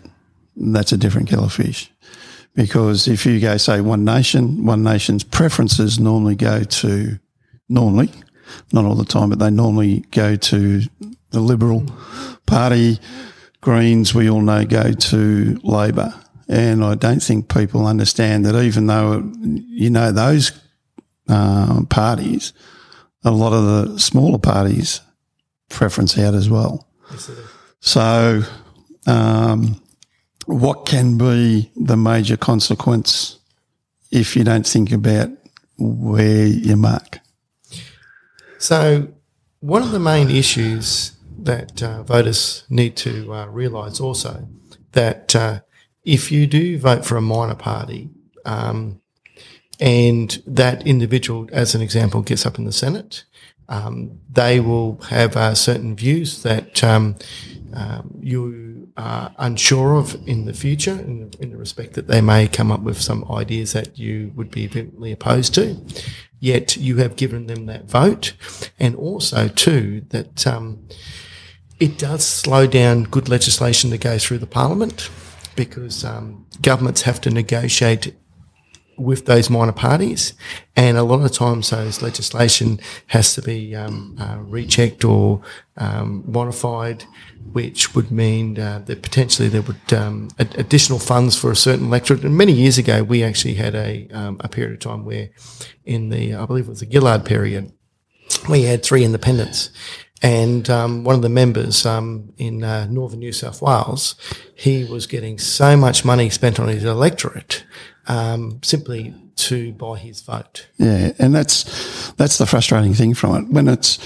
that's 0.60 0.92
a 0.92 0.96
different 0.96 1.28
kettle 1.28 1.46
of 1.46 1.52
fish 1.52 1.90
because 2.54 3.08
if 3.08 3.26
you 3.26 3.40
go 3.40 3.56
say 3.56 3.80
one 3.80 4.04
nation, 4.04 4.64
one 4.64 4.82
nation's 4.82 5.24
preferences 5.24 6.00
normally 6.00 6.34
go 6.34 6.62
to 6.62 7.18
normally, 7.68 8.10
not 8.72 8.84
all 8.84 8.94
the 8.94 9.04
time, 9.04 9.30
but 9.30 9.38
they 9.38 9.50
normally 9.50 10.00
go 10.10 10.36
to 10.36 10.82
the 11.30 11.40
Liberal 11.40 11.84
Party. 12.46 12.98
Greens, 13.60 14.14
we 14.14 14.28
all 14.28 14.40
know, 14.40 14.64
go 14.64 14.92
to 14.92 15.60
Labor. 15.62 16.14
And 16.48 16.84
I 16.84 16.96
don't 16.96 17.22
think 17.22 17.52
people 17.52 17.86
understand 17.86 18.44
that 18.46 18.60
even 18.60 18.86
though, 18.86 19.30
you 19.40 19.90
know, 19.90 20.10
those 20.10 20.52
uh, 21.28 21.84
parties, 21.84 22.52
a 23.22 23.30
lot 23.30 23.52
of 23.52 23.92
the 23.92 23.98
smaller 24.00 24.38
parties 24.38 25.00
preference 25.68 26.18
out 26.18 26.34
as 26.34 26.50
well. 26.50 26.88
So, 27.80 28.42
um, 29.06 29.80
what 30.52 30.86
can 30.86 31.16
be 31.16 31.70
the 31.76 31.96
major 31.96 32.36
consequence 32.36 33.38
if 34.10 34.36
you 34.36 34.44
don't 34.44 34.66
think 34.66 34.92
about 34.92 35.30
where 35.78 36.46
you 36.46 36.76
mark? 36.76 37.20
So, 38.58 39.08
one 39.60 39.82
of 39.82 39.92
the 39.92 39.98
main 39.98 40.30
issues 40.30 41.12
that 41.38 41.82
uh, 41.82 42.02
voters 42.02 42.64
need 42.68 42.96
to 42.96 43.32
uh, 43.32 43.46
realise 43.46 44.00
also 44.00 44.48
that 44.92 45.34
uh, 45.34 45.60
if 46.04 46.30
you 46.30 46.46
do 46.46 46.78
vote 46.78 47.04
for 47.04 47.16
a 47.16 47.22
minor 47.22 47.54
party 47.54 48.10
um, 48.44 49.00
and 49.78 50.42
that 50.46 50.86
individual, 50.86 51.48
as 51.52 51.74
an 51.74 51.80
example, 51.80 52.22
gets 52.22 52.44
up 52.44 52.58
in 52.58 52.64
the 52.64 52.72
Senate, 52.72 53.24
um, 53.68 54.18
they 54.30 54.60
will 54.60 55.00
have 55.08 55.36
uh, 55.36 55.54
certain 55.54 55.94
views 55.94 56.42
that 56.42 56.82
um, 56.82 57.16
um, 57.72 58.18
you 58.20 58.69
are 59.00 59.34
unsure 59.38 59.96
of 59.96 60.16
in 60.28 60.44
the 60.44 60.52
future, 60.52 60.92
in 60.92 61.30
the, 61.30 61.42
in 61.42 61.50
the 61.50 61.56
respect 61.56 61.94
that 61.94 62.06
they 62.06 62.20
may 62.20 62.46
come 62.46 62.70
up 62.70 62.80
with 62.80 63.00
some 63.00 63.24
ideas 63.30 63.72
that 63.72 63.98
you 63.98 64.32
would 64.36 64.50
be 64.50 64.66
vehemently 64.66 65.10
opposed 65.10 65.54
to. 65.54 65.76
Yet 66.38 66.76
you 66.76 66.98
have 66.98 67.16
given 67.16 67.46
them 67.46 67.66
that 67.66 67.90
vote, 67.90 68.34
and 68.78 68.94
also 68.96 69.48
too 69.48 70.02
that 70.10 70.46
um, 70.46 70.86
it 71.78 71.98
does 71.98 72.24
slow 72.24 72.66
down 72.66 73.04
good 73.04 73.28
legislation 73.28 73.90
to 73.90 73.98
go 73.98 74.18
through 74.18 74.38
the 74.38 74.46
parliament 74.46 75.10
because 75.56 76.04
um, 76.04 76.46
governments 76.62 77.02
have 77.02 77.20
to 77.22 77.30
negotiate 77.30 78.14
with 79.00 79.26
those 79.26 79.50
minor 79.50 79.72
parties, 79.72 80.34
and 80.76 80.96
a 80.96 81.02
lot 81.02 81.24
of 81.24 81.32
times 81.32 81.70
those 81.70 82.02
legislation 82.02 82.78
has 83.06 83.34
to 83.34 83.42
be 83.42 83.74
um, 83.74 84.16
uh, 84.20 84.38
rechecked 84.40 85.04
or 85.04 85.42
um, 85.76 86.22
modified, 86.26 87.04
which 87.52 87.94
would 87.94 88.10
mean 88.10 88.58
uh, 88.58 88.80
that 88.86 89.02
potentially 89.02 89.48
there 89.48 89.62
would 89.62 89.92
um, 89.92 90.28
ad- 90.38 90.58
additional 90.58 90.98
funds 90.98 91.36
for 91.36 91.50
a 91.50 91.56
certain 91.56 91.86
electorate. 91.86 92.24
And 92.24 92.36
many 92.36 92.52
years 92.52 92.78
ago, 92.78 93.02
we 93.02 93.24
actually 93.24 93.54
had 93.54 93.74
a 93.74 94.08
um, 94.12 94.36
a 94.40 94.48
period 94.48 94.74
of 94.74 94.80
time 94.80 95.04
where, 95.04 95.30
in 95.84 96.10
the 96.10 96.34
I 96.34 96.46
believe 96.46 96.66
it 96.66 96.70
was 96.70 96.80
the 96.80 96.90
Gillard 96.90 97.24
period, 97.24 97.72
we 98.48 98.62
had 98.62 98.82
three 98.82 99.04
independents. 99.04 99.70
And 100.22 100.68
um, 100.68 101.04
one 101.04 101.14
of 101.14 101.22
the 101.22 101.30
members 101.30 101.86
um, 101.86 102.34
in 102.36 102.62
uh, 102.62 102.86
northern 102.90 103.20
New 103.20 103.32
South 103.32 103.62
Wales, 103.62 104.16
he 104.54 104.84
was 104.84 105.06
getting 105.06 105.38
so 105.38 105.76
much 105.76 106.04
money 106.04 106.28
spent 106.28 106.60
on 106.60 106.68
his 106.68 106.84
electorate 106.84 107.64
um, 108.10 108.58
simply 108.62 109.14
to 109.36 109.72
buy 109.72 109.96
his 109.96 110.20
vote. 110.20 110.66
Yeah, 110.78 111.12
and 111.18 111.34
that's 111.34 112.12
that's 112.12 112.38
the 112.38 112.46
frustrating 112.46 112.92
thing 112.92 113.14
from 113.14 113.36
it. 113.36 113.48
When 113.48 113.68
it's 113.68 113.98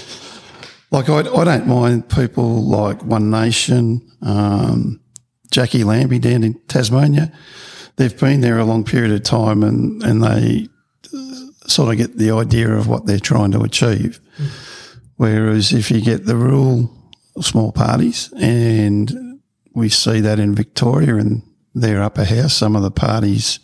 like 0.91 1.09
I, 1.09 1.19
I 1.21 1.43
don't 1.43 1.67
mind 1.67 2.07
people 2.09 2.63
like 2.63 3.03
One 3.03 3.31
Nation, 3.31 4.07
um, 4.21 5.01
Jacqui 5.51 5.83
Lambie 5.83 6.19
down 6.19 6.43
in 6.43 6.53
Tasmania. 6.67 7.31
They've 7.95 8.17
been 8.17 8.41
there 8.41 8.59
a 8.59 8.65
long 8.65 8.83
period 8.83 9.11
of 9.11 9.23
time, 9.23 9.63
and 9.63 10.03
and 10.03 10.23
they 10.23 10.67
sort 11.67 11.91
of 11.91 11.97
get 11.97 12.17
the 12.17 12.29
idea 12.29 12.71
of 12.71 12.87
what 12.87 13.07
they're 13.07 13.19
trying 13.19 13.51
to 13.51 13.61
achieve. 13.61 14.19
Whereas 15.15 15.73
if 15.73 15.89
you 15.89 16.01
get 16.01 16.25
the 16.25 16.35
rural 16.35 16.91
small 17.41 17.71
parties, 17.71 18.31
and 18.37 19.41
we 19.73 19.89
see 19.89 20.19
that 20.19 20.39
in 20.39 20.53
Victoria 20.53 21.15
and 21.15 21.41
their 21.73 22.03
upper 22.03 22.23
house, 22.23 22.53
some 22.53 22.75
of 22.75 22.83
the 22.83 22.91
parties 22.91 23.59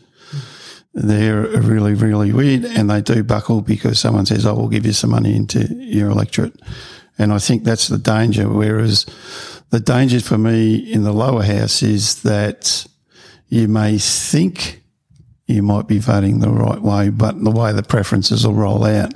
they're 0.93 1.41
really, 1.41 1.93
really 1.93 2.33
weird 2.33 2.65
and 2.65 2.89
they 2.89 3.01
do 3.01 3.23
buckle 3.23 3.61
because 3.61 3.99
someone 3.99 4.25
says, 4.25 4.45
I 4.45 4.51
will 4.51 4.67
give 4.67 4.85
you 4.85 4.93
some 4.93 5.11
money 5.11 5.35
into 5.35 5.73
your 5.73 6.09
electorate. 6.09 6.59
And 7.17 7.31
I 7.31 7.39
think 7.39 7.63
that's 7.63 7.87
the 7.87 7.97
danger. 7.97 8.49
Whereas 8.49 9.05
the 9.69 9.79
danger 9.79 10.19
for 10.19 10.37
me 10.37 10.75
in 10.75 11.03
the 11.03 11.13
lower 11.13 11.43
house 11.43 11.81
is 11.81 12.23
that 12.23 12.85
you 13.47 13.67
may 13.67 13.97
think 13.97 14.81
you 15.47 15.61
might 15.61 15.87
be 15.87 15.99
voting 15.99 16.39
the 16.39 16.49
right 16.49 16.81
way, 16.81 17.09
but 17.09 17.41
the 17.43 17.51
way 17.51 17.73
the 17.73 17.83
preferences 17.83 18.45
will 18.45 18.53
roll 18.53 18.85
out, 18.85 19.13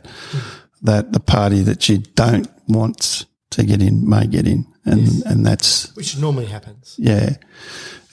that 0.82 1.14
the 1.14 1.20
party 1.20 1.62
that 1.62 1.88
you 1.88 2.00
don't 2.00 2.50
want 2.68 3.26
to 3.52 3.64
get 3.64 3.82
in 3.82 4.08
may 4.08 4.28
get 4.28 4.46
in. 4.48 4.66
And, 4.86 5.02
yes. 5.02 5.22
and 5.24 5.46
that's, 5.46 5.96
which 5.96 6.18
normally 6.18 6.46
happens. 6.46 6.96
Yeah. 6.98 7.38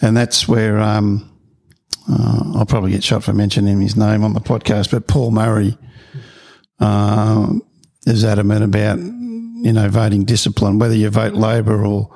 And 0.00 0.16
that's 0.16 0.48
where, 0.48 0.78
um, 0.80 1.31
uh, 2.08 2.52
I'll 2.56 2.66
probably 2.66 2.90
get 2.90 3.04
shot 3.04 3.24
for 3.24 3.32
mentioning 3.32 3.80
his 3.80 3.96
name 3.96 4.24
on 4.24 4.34
the 4.34 4.40
podcast, 4.40 4.90
but 4.90 5.06
Paul 5.06 5.30
Murray 5.30 5.76
uh, 6.80 7.52
is 8.06 8.24
adamant 8.24 8.64
about 8.64 8.98
you 8.98 9.72
know 9.72 9.88
voting 9.88 10.24
discipline, 10.24 10.78
whether 10.78 10.94
you 10.94 11.08
vote 11.10 11.34
Labor 11.34 11.84
or 11.84 12.14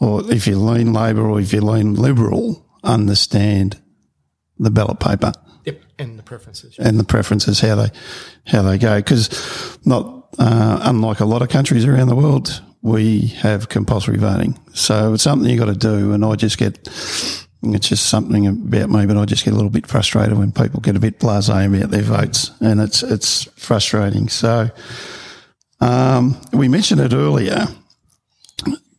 or 0.00 0.30
if 0.30 0.46
you 0.46 0.58
lean 0.58 0.92
Labor 0.92 1.22
or 1.22 1.40
if 1.40 1.52
you 1.52 1.60
lean 1.60 1.94
Liberal, 1.94 2.66
understand 2.84 3.80
the 4.58 4.70
ballot 4.70 5.00
paper. 5.00 5.32
Yep, 5.64 5.80
and 5.98 6.18
the 6.18 6.22
preferences. 6.22 6.76
And 6.78 6.98
the 6.98 7.04
preferences, 7.04 7.60
how 7.60 7.76
they 7.76 7.90
how 8.46 8.62
they 8.62 8.78
go, 8.78 8.96
because 8.98 9.78
not 9.84 10.28
uh, 10.38 10.80
unlike 10.82 11.20
a 11.20 11.24
lot 11.24 11.42
of 11.42 11.48
countries 11.48 11.84
around 11.84 12.08
the 12.08 12.16
world, 12.16 12.62
we 12.82 13.28
have 13.38 13.68
compulsory 13.68 14.18
voting, 14.18 14.58
so 14.74 15.14
it's 15.14 15.22
something 15.22 15.48
you 15.48 15.58
got 15.58 15.66
to 15.66 15.74
do. 15.74 16.12
And 16.12 16.24
I 16.24 16.34
just 16.34 16.58
get 16.58 16.86
It's 17.62 17.88
just 17.88 18.06
something 18.06 18.46
about 18.46 18.90
me, 18.90 19.06
but 19.06 19.16
I 19.16 19.24
just 19.24 19.44
get 19.44 19.52
a 19.52 19.56
little 19.56 19.70
bit 19.70 19.86
frustrated 19.86 20.38
when 20.38 20.52
people 20.52 20.80
get 20.80 20.96
a 20.96 21.00
bit 21.00 21.18
blasé 21.18 21.66
about 21.66 21.90
their 21.90 22.02
votes, 22.02 22.52
and 22.60 22.80
it's 22.80 23.02
it's 23.02 23.44
frustrating. 23.56 24.28
So, 24.28 24.70
um, 25.80 26.40
we 26.52 26.68
mentioned 26.68 27.00
it 27.00 27.12
earlier, 27.12 27.66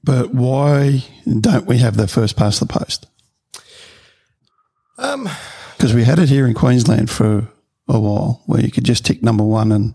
but 0.03 0.33
why 0.33 1.05
don't 1.39 1.67
we 1.67 1.77
have 1.77 1.95
the 1.95 2.07
first 2.07 2.35
past 2.35 2.59
the 2.59 2.65
post? 2.65 3.07
Um, 4.97 5.29
Because 5.77 5.93
we 5.93 6.03
had 6.03 6.19
it 6.19 6.27
here 6.27 6.45
in 6.45 6.53
Queensland 6.53 7.09
for 7.09 7.47
a 7.87 7.97
while, 7.97 8.43
where 8.45 8.59
you 8.59 8.69
could 8.69 8.83
just 8.83 9.05
tick 9.05 9.23
number 9.23 9.45
one 9.45 9.71
and 9.71 9.93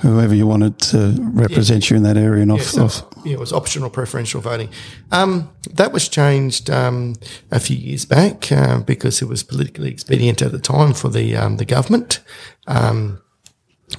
whoever 0.00 0.34
you 0.34 0.46
wanted 0.46 0.78
to 0.78 1.16
represent 1.20 1.90
you 1.90 1.96
in 1.96 2.02
that 2.04 2.16
area 2.16 2.42
and 2.42 2.52
off, 2.52 2.62
so, 2.62 2.84
off. 2.84 3.02
yeah, 3.24 3.32
it 3.32 3.38
was 3.38 3.52
optional 3.52 3.90
preferential 3.90 4.40
voting. 4.40 4.68
Um, 5.10 5.50
that 5.74 5.92
was 5.92 6.08
changed 6.08 6.70
um, 6.70 7.14
a 7.50 7.58
few 7.60 7.76
years 7.76 8.04
back 8.04 8.50
uh, 8.52 8.80
because 8.80 9.20
it 9.22 9.28
was 9.28 9.42
politically 9.42 9.90
expedient 9.90 10.40
at 10.42 10.52
the 10.52 10.58
time 10.60 10.94
for 10.94 11.08
the 11.08 11.36
um, 11.36 11.56
the 11.56 11.64
government, 11.64 12.20
um, 12.66 13.20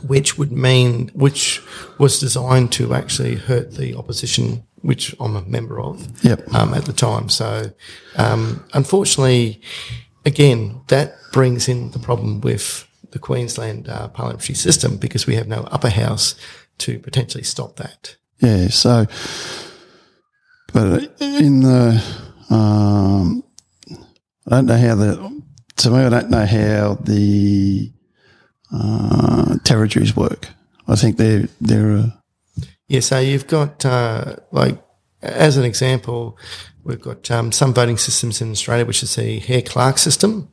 which 0.08 0.38
would 0.38 0.52
mean 0.52 1.10
which 1.14 1.62
was 1.98 2.20
designed 2.20 2.72
to 2.74 2.94
actually 2.94 3.36
hurt 3.36 3.74
the 3.76 3.96
opposition, 3.96 4.64
which 4.82 5.16
I'm 5.20 5.36
a 5.36 5.42
member 5.42 5.82
of 5.82 6.24
Yep. 6.24 6.54
um, 6.54 6.74
at 6.74 6.86
the 6.86 6.94
time. 6.94 7.28
So, 7.30 7.72
um, 8.16 8.64
unfortunately, 8.74 9.62
again, 10.26 10.82
that 10.88 11.16
brings 11.34 11.68
in 11.68 11.92
the 11.92 12.00
problem 12.00 12.40
with 12.42 12.86
the 13.12 13.20
Queensland 13.20 13.88
uh, 13.90 14.08
parliamentary 14.10 14.56
system 14.56 14.98
because 14.98 15.28
we 15.28 15.36
have 15.36 15.48
no 15.48 15.62
upper 15.72 15.90
house 15.90 16.36
to 16.80 17.00
potentially 17.00 17.44
stop 17.44 17.76
that. 17.78 18.16
Yeah, 18.40 18.68
so, 18.70 19.06
but 20.72 21.12
in 21.20 21.62
the, 21.62 22.04
um, 22.50 23.44
I 24.48 24.50
don't 24.50 24.66
know 24.66 24.78
how 24.78 24.96
the, 24.96 25.44
to 25.78 25.90
me, 25.90 26.00
I 26.00 26.10
don't 26.10 26.30
know 26.30 26.46
how 26.46 26.96
the 27.02 27.92
uh, 28.74 29.58
territories 29.64 30.16
work. 30.16 30.50
I 30.88 30.96
think 30.96 31.18
they're, 31.18 31.48
they're, 31.60 31.92
a, 31.92 32.22
Yeah, 32.88 33.02
so 33.02 33.20
you've 33.20 33.48
got 33.48 33.86
uh, 33.86 34.38
like 34.52 34.82
as 35.22 35.58
an 35.58 35.66
example, 35.66 36.38
we've 36.84 37.02
got 37.02 37.30
um, 37.32 37.52
some 37.52 37.74
voting 37.74 37.98
systems 37.98 38.42
in 38.42 38.52
Australia, 38.52 38.86
which 38.86 39.04
is 39.04 39.16
the 39.16 39.40
Hare 39.40 39.62
Clark 39.62 39.98
system, 39.98 40.52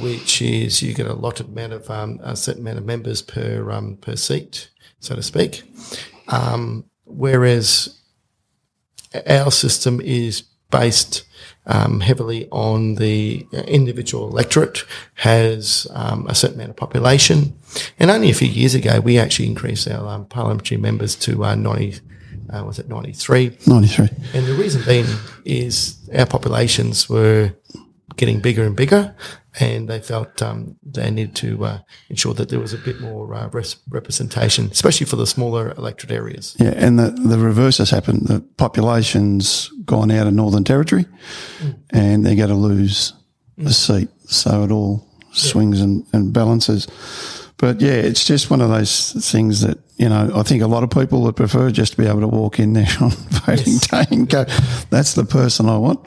which 0.00 0.40
is 0.42 0.82
you 0.82 0.94
get 0.94 1.06
a 1.06 1.12
allotted 1.12 1.48
amount 1.48 1.72
of 1.72 1.90
um, 1.90 2.20
a 2.22 2.36
certain 2.36 2.62
amount 2.62 2.78
of 2.78 2.84
members 2.84 3.22
per 3.22 3.70
um, 3.70 3.96
per 3.96 4.16
seat, 4.16 4.70
so 5.00 5.14
to 5.14 5.22
speak. 5.22 5.62
Um, 6.28 6.84
whereas 7.04 8.00
our 9.28 9.50
system 9.50 10.00
is 10.00 10.42
based 10.70 11.24
um, 11.66 12.00
heavily 12.00 12.48
on 12.50 12.96
the 12.96 13.46
individual 13.66 14.28
electorate 14.28 14.84
has 15.14 15.86
um, 15.92 16.26
a 16.28 16.34
certain 16.34 16.56
amount 16.56 16.70
of 16.70 16.76
population. 16.76 17.56
And 17.98 18.10
only 18.10 18.30
a 18.30 18.34
few 18.34 18.48
years 18.48 18.74
ago, 18.74 19.00
we 19.00 19.18
actually 19.18 19.46
increased 19.46 19.88
our 19.88 20.06
um, 20.08 20.26
parliamentary 20.26 20.76
members 20.76 21.14
to 21.16 21.44
uh, 21.44 21.54
90, 21.54 22.00
uh, 22.50 22.64
was 22.64 22.78
it 22.78 22.88
93? 22.88 23.56
93. 23.66 24.08
And 24.34 24.46
the 24.46 24.54
reason 24.54 24.82
being 24.84 25.06
is 25.44 25.96
our 26.16 26.26
populations 26.26 27.08
were 27.08 27.54
getting 28.16 28.40
bigger 28.40 28.64
and 28.64 28.76
bigger, 28.76 29.14
and 29.60 29.88
they 29.88 30.00
felt 30.00 30.42
um, 30.42 30.76
they 30.82 31.10
needed 31.10 31.36
to 31.36 31.64
uh, 31.64 31.78
ensure 32.08 32.34
that 32.34 32.48
there 32.48 32.60
was 32.60 32.72
a 32.72 32.78
bit 32.78 33.00
more 33.00 33.32
uh, 33.34 33.48
res- 33.48 33.76
representation, 33.88 34.68
especially 34.70 35.06
for 35.06 35.16
the 35.16 35.26
smaller 35.26 35.72
electorate 35.72 36.10
areas. 36.10 36.56
Yeah, 36.58 36.74
and 36.76 36.98
the, 36.98 37.10
the 37.10 37.38
reverse 37.38 37.78
has 37.78 37.90
happened. 37.90 38.26
The 38.26 38.40
population's 38.56 39.70
gone 39.84 40.10
out 40.10 40.26
of 40.26 40.34
Northern 40.34 40.64
Territory 40.64 41.06
and 41.90 42.24
they're 42.24 42.36
going 42.36 42.48
to 42.48 42.54
lose 42.54 43.12
a 43.58 43.72
seat. 43.72 44.08
So 44.26 44.64
it 44.64 44.70
all 44.70 45.06
swings 45.32 45.80
and, 45.80 46.04
and 46.12 46.32
balances. 46.32 46.86
But 47.56 47.80
yeah, 47.80 47.92
it's 47.92 48.24
just 48.24 48.50
one 48.50 48.60
of 48.60 48.70
those 48.70 49.12
things 49.30 49.60
that, 49.60 49.78
you 49.96 50.08
know, 50.08 50.30
I 50.34 50.42
think 50.42 50.62
a 50.62 50.66
lot 50.66 50.82
of 50.82 50.90
people 50.90 51.22
would 51.22 51.36
prefer 51.36 51.70
just 51.70 51.92
to 51.92 51.98
be 51.98 52.06
able 52.06 52.20
to 52.20 52.28
walk 52.28 52.58
in 52.58 52.72
there 52.72 52.88
on 53.00 53.10
voting 53.10 53.78
day 53.78 54.04
and 54.10 54.28
go, 54.28 54.44
that's 54.90 55.14
the 55.14 55.24
person 55.24 55.68
I 55.68 55.78
want. 55.78 56.00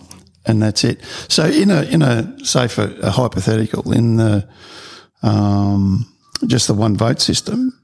And 0.47 0.63
that's 0.63 0.83
it. 0.83 1.01
So 1.27 1.45
in 1.45 1.69
a, 1.69 1.83
in 1.83 2.01
a, 2.01 2.43
say 2.43 2.67
for 2.67 2.85
a 3.01 3.11
hypothetical, 3.11 3.91
in 3.91 4.15
the, 4.15 4.47
um, 5.21 6.11
just 6.45 6.67
the 6.67 6.73
one 6.73 6.95
vote 6.95 7.19
system, 7.19 7.77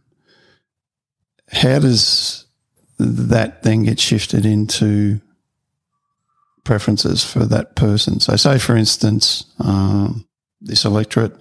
how 1.52 1.80
does 1.80 2.46
that 2.98 3.64
then 3.64 3.84
get 3.84 4.00
shifted 4.00 4.46
into 4.46 5.20
preferences 6.64 7.24
for 7.24 7.46
that 7.46 7.76
person? 7.76 8.20
So, 8.20 8.36
say 8.36 8.58
for 8.58 8.76
instance, 8.76 9.46
um, 9.60 10.26
this 10.62 10.86
electorate, 10.86 11.36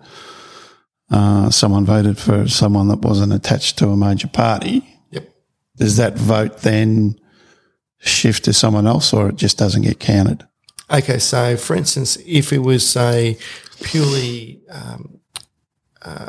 uh, 1.10 1.50
someone 1.50 1.84
voted 1.84 2.18
for 2.18 2.48
someone 2.48 2.88
that 2.88 3.00
wasn't 3.00 3.32
attached 3.32 3.78
to 3.78 3.90
a 3.90 3.96
major 3.96 4.28
party. 4.28 4.82
Yep. 5.10 5.28
Does 5.76 5.96
that 5.98 6.16
vote 6.16 6.58
then 6.58 7.18
shift 8.00 8.44
to 8.44 8.52
someone 8.52 8.86
else, 8.86 9.12
or 9.12 9.28
it 9.28 9.36
just 9.36 9.58
doesn't 9.58 9.82
get 9.82 10.00
counted? 10.00 10.46
Okay, 10.90 11.18
so 11.18 11.56
for 11.56 11.74
instance, 11.76 12.18
if 12.26 12.52
it 12.52 12.58
was 12.58 12.96
a 12.96 13.36
purely 13.82 14.60
um, 14.70 15.20
uh, 16.02 16.28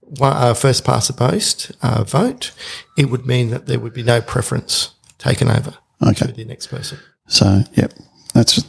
one, 0.00 0.32
uh, 0.32 0.54
first 0.54 0.84
past 0.84 1.08
the 1.08 1.12
post 1.14 1.72
uh, 1.82 2.04
vote, 2.04 2.52
it 2.96 3.10
would 3.10 3.26
mean 3.26 3.50
that 3.50 3.66
there 3.66 3.78
would 3.78 3.92
be 3.92 4.02
no 4.02 4.20
preference 4.20 4.94
taken 5.18 5.48
over 5.50 5.74
Okay, 6.02 6.26
to 6.26 6.32
the 6.32 6.44
next 6.44 6.68
person. 6.68 6.98
so 7.26 7.62
yep, 7.74 7.92
that's 8.34 8.62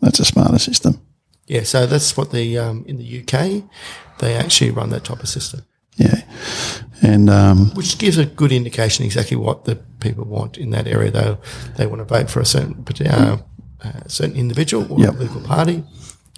that's 0.00 0.20
a 0.20 0.24
smarter 0.24 0.58
system. 0.58 1.00
Yeah, 1.46 1.64
so 1.64 1.86
that's 1.86 2.16
what 2.16 2.30
the 2.32 2.58
um, 2.58 2.84
in 2.86 2.96
the 2.96 3.20
UK 3.20 3.64
they 4.20 4.34
actually 4.34 4.70
run 4.70 4.90
that 4.90 5.04
type 5.04 5.20
of 5.22 5.28
system, 5.28 5.62
Yeah, 5.96 6.22
and 7.02 7.28
um, 7.30 7.70
which 7.74 7.98
gives 7.98 8.18
a 8.18 8.24
good 8.26 8.52
indication 8.52 9.04
exactly 9.04 9.36
what 9.36 9.64
the 9.64 9.76
people 10.00 10.24
want 10.24 10.58
in 10.58 10.70
that 10.70 10.86
area. 10.86 11.10
Though 11.10 11.38
they 11.76 11.86
want 11.86 12.00
to 12.00 12.04
vote 12.04 12.30
for 12.30 12.40
a 12.40 12.44
certain 12.46 12.84
uh, 13.06 13.38
uh, 13.82 14.06
certain 14.08 14.36
individual 14.36 14.90
or 14.92 15.00
Yep. 15.00 15.14
political 15.14 15.40
party, 15.42 15.84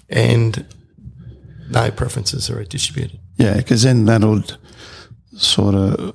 and 0.09 0.65
no 1.69 1.91
preferences 1.91 2.49
are 2.49 2.63
distributed. 2.63 3.19
Yeah, 3.37 3.57
because 3.57 3.83
then 3.83 4.05
that 4.05 4.21
would 4.21 4.57
sort 5.35 5.75
of 5.75 6.13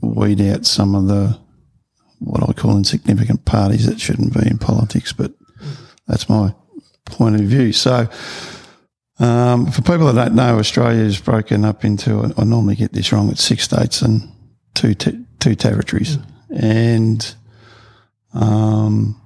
weed 0.00 0.40
out 0.40 0.66
some 0.66 0.94
of 0.94 1.06
the 1.06 1.38
what 2.20 2.48
I 2.48 2.52
call 2.54 2.76
insignificant 2.78 3.44
parties 3.44 3.84
that 3.86 4.00
shouldn't 4.00 4.32
be 4.32 4.48
in 4.48 4.56
politics. 4.58 5.12
But 5.12 5.32
that's 6.06 6.28
my 6.28 6.54
point 7.04 7.34
of 7.34 7.42
view. 7.42 7.72
So, 7.72 8.08
um, 9.18 9.66
for 9.70 9.82
people 9.82 10.10
that 10.10 10.14
don't 10.14 10.34
know, 10.34 10.58
Australia 10.58 11.02
is 11.02 11.20
broken 11.20 11.64
up 11.64 11.84
into. 11.84 12.32
I 12.38 12.44
normally 12.44 12.76
get 12.76 12.92
this 12.92 13.12
wrong. 13.12 13.30
It's 13.30 13.44
six 13.44 13.64
states 13.64 14.00
and 14.02 14.22
two 14.74 14.94
te- 14.94 15.24
two 15.38 15.54
territories, 15.54 16.18
and 16.50 17.34
um, 18.32 19.20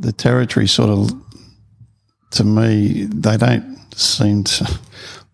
the 0.00 0.12
territories 0.12 0.72
sort 0.72 0.90
of, 0.90 1.10
to 2.32 2.44
me, 2.44 3.04
they 3.04 3.36
don't 3.36 3.78
seem 3.94 4.44
to. 4.44 4.80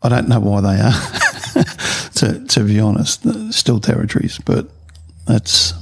I 0.03 0.09
don't 0.09 0.29
know 0.29 0.41
why 0.41 0.61
they 0.61 0.81
are 0.81 0.93
to, 2.17 2.45
to 2.47 2.65
be 2.65 2.79
honest, 2.79 3.27
still 3.53 3.81
territories, 3.81 4.39
but 4.45 4.69
that's 5.27 5.73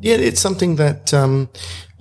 Yeah, 0.00 0.16
it's 0.16 0.40
something 0.40 0.76
that 0.76 1.14
um, 1.14 1.48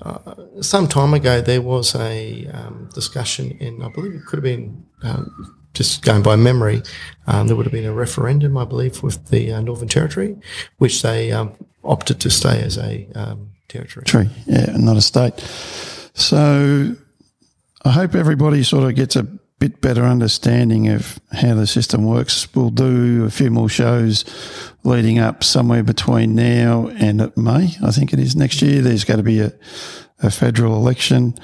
uh, 0.01 0.33
some 0.61 0.87
time 0.87 1.13
ago 1.13 1.41
there 1.41 1.61
was 1.61 1.95
a 1.95 2.47
um, 2.47 2.89
discussion 2.93 3.51
in, 3.59 3.81
I 3.81 3.89
believe 3.89 4.13
it 4.13 4.25
could 4.25 4.37
have 4.37 4.43
been 4.43 4.83
um, 5.03 5.55
just 5.73 6.03
going 6.03 6.23
by 6.23 6.35
memory, 6.35 6.81
um, 7.27 7.47
there 7.47 7.55
would 7.55 7.65
have 7.65 7.73
been 7.73 7.85
a 7.85 7.93
referendum, 7.93 8.57
I 8.57 8.65
believe, 8.65 9.03
with 9.03 9.27
the 9.27 9.53
uh, 9.53 9.61
Northern 9.61 9.87
Territory, 9.87 10.35
which 10.77 11.01
they 11.01 11.31
um, 11.31 11.53
opted 11.83 12.19
to 12.21 12.29
stay 12.29 12.61
as 12.61 12.77
a 12.77 13.07
um, 13.15 13.51
territory. 13.67 14.05
tree, 14.05 14.29
yeah, 14.47 14.75
not 14.75 14.97
a 14.97 15.01
state. 15.01 15.33
So 16.19 16.95
I 17.85 17.91
hope 17.91 18.13
everybody 18.13 18.63
sort 18.63 18.83
of 18.83 18.95
gets 18.95 19.15
a 19.15 19.23
bit 19.23 19.81
better 19.81 20.03
understanding 20.03 20.89
of 20.89 21.19
how 21.31 21.55
the 21.55 21.67
system 21.67 22.05
works. 22.05 22.53
We'll 22.55 22.69
do 22.69 23.25
a 23.25 23.29
few 23.29 23.51
more 23.51 23.69
shows 23.69 24.25
leading 24.83 25.19
up 25.19 25.43
somewhere 25.43 25.83
between 25.83 26.35
now 26.35 26.87
and 26.87 27.35
May. 27.35 27.75
I 27.83 27.91
think 27.91 28.13
it 28.13 28.19
is 28.19 28.35
next 28.35 28.61
year. 28.61 28.81
There's 28.81 29.03
going 29.03 29.17
to 29.17 29.23
be 29.23 29.39
a, 29.39 29.53
a 30.21 30.31
federal 30.31 30.75
election. 30.75 31.37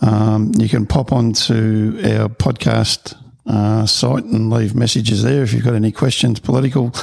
Um, 0.00 0.52
you 0.58 0.68
can 0.68 0.86
pop 0.86 1.12
onto 1.12 1.98
our 2.02 2.28
podcast 2.28 3.14
uh, 3.46 3.84
site 3.86 4.24
and 4.24 4.50
leave 4.50 4.74
messages 4.74 5.22
there 5.22 5.42
if 5.42 5.52
you've 5.52 5.64
got 5.64 5.74
any 5.74 5.92
questions, 5.92 6.40
political. 6.40 6.94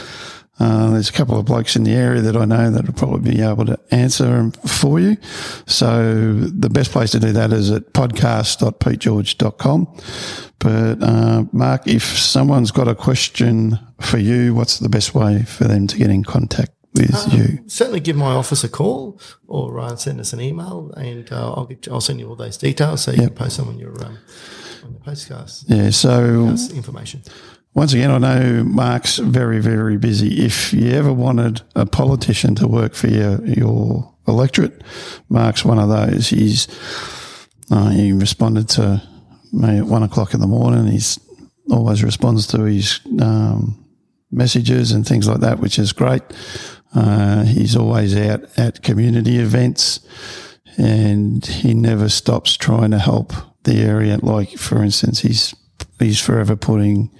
Uh, 0.60 0.91
there's 0.91 1.10
a 1.10 1.13
couple 1.13 1.38
of 1.38 1.46
blokes 1.46 1.76
in 1.76 1.84
the 1.84 1.93
area 1.93 2.22
that 2.22 2.36
I 2.36 2.46
know 2.46 2.72
that 2.72 2.86
will 2.86 2.93
probably 2.93 3.32
be 3.32 3.41
able 3.41 3.65
to 3.65 3.80
answer 3.91 4.52
for 4.65 5.00
you. 5.00 5.17
So 5.67 6.34
the 6.34 6.70
best 6.70 6.91
place 6.91 7.12
to 7.12 7.20
do 7.20 7.32
that 7.34 7.54
is 7.54 7.70
at 7.72 7.93
podcast.petegeorge.com. 7.93 9.88
But 10.60 11.04
uh, 11.04 11.43
Mark, 11.52 11.88
if 11.88 12.04
someone's 12.04 12.72
got 12.72 12.88
a 12.88 12.96
question 12.96 13.78
for 14.02 14.17
you, 14.17 14.56
what's 14.56 14.80
the 14.80 14.89
best 14.89 15.13
way 15.13 15.43
for 15.43 15.65
them 15.65 15.86
to 15.88 15.98
get 15.98 16.10
in 16.10 16.24
contact 16.24 16.72
with 16.96 17.32
you? 17.34 17.60
Certainly, 17.67 18.00
give 18.00 18.15
my 18.15 18.34
office 18.34 18.63
a 18.63 18.70
call 18.70 19.20
or 19.48 19.80
uh, 19.80 19.96
send 19.96 20.20
us 20.20 20.34
an 20.34 20.41
email, 20.41 20.91
and 20.98 21.32
uh, 21.32 21.54
I'll 21.54 21.65
get, 21.65 21.88
I'll 21.88 22.02
send 22.02 22.20
you 22.20 22.28
all 22.30 22.36
those 22.36 22.58
details 22.58 23.04
so 23.04 23.12
you 23.12 23.17
can 23.20 23.36
post 23.36 23.58
them 23.58 23.67
on 23.67 23.78
your 23.78 23.91
um, 24.04 24.17
on 24.84 24.93
the 24.93 25.00
postcards. 25.00 25.65
Yeah. 25.67 25.91
So 25.91 26.48
That's 26.48 26.72
information. 26.72 27.22
Once 27.78 27.94
again, 27.94 28.10
I 28.10 28.18
know 28.18 28.63
Mark's 28.63 29.20
very, 29.20 29.60
very 29.60 29.98
busy. 29.98 30.44
If 30.44 30.74
you 30.74 30.90
ever 30.94 31.13
wanted 31.13 31.62
a 31.76 31.86
politician 31.86 32.56
to 32.56 32.68
work 32.68 32.96
for 32.96 33.06
your, 33.06 33.46
your 33.46 34.16
electorate, 34.28 34.82
Mark's 35.30 35.63
one 35.63 35.78
of 35.78 35.88
those. 35.88 36.30
He's, 36.30 36.68
uh, 37.70 37.90
he 37.90 38.13
responded 38.13 38.68
to 38.70 39.04
me 39.54 39.78
at 39.78 39.86
one 39.86 40.02
o'clock 40.02 40.34
in 40.34 40.40
the 40.40 40.48
morning. 40.48 40.88
He's 40.88 41.20
always 41.70 42.04
responds 42.04 42.48
to 42.48 42.63
his, 42.63 43.00
um, 43.22 43.86
messages 44.32 44.92
and 44.92 45.06
things 45.06 45.28
like 45.28 45.42
that, 45.42 45.60
which 45.60 45.78
is 45.78 45.94
great. 45.94 46.24
Uh, 46.96 47.44
he's 47.44 47.76
always 47.76 48.18
out 48.18 48.42
at 48.58 48.82
community 48.82 49.38
events 49.38 50.00
and 50.80 51.46
he 51.46 51.76
never 51.76 52.10
stops 52.10 52.58
trying 52.58 52.90
to 52.90 52.98
help 52.98 53.34
the 53.66 53.82
area. 53.82 54.18
Like, 54.18 54.58
for 54.58 54.82
instance, 54.82 55.20
he's, 55.20 55.54
he's 56.00 56.20
forever 56.20 56.56
putting, 56.56 57.12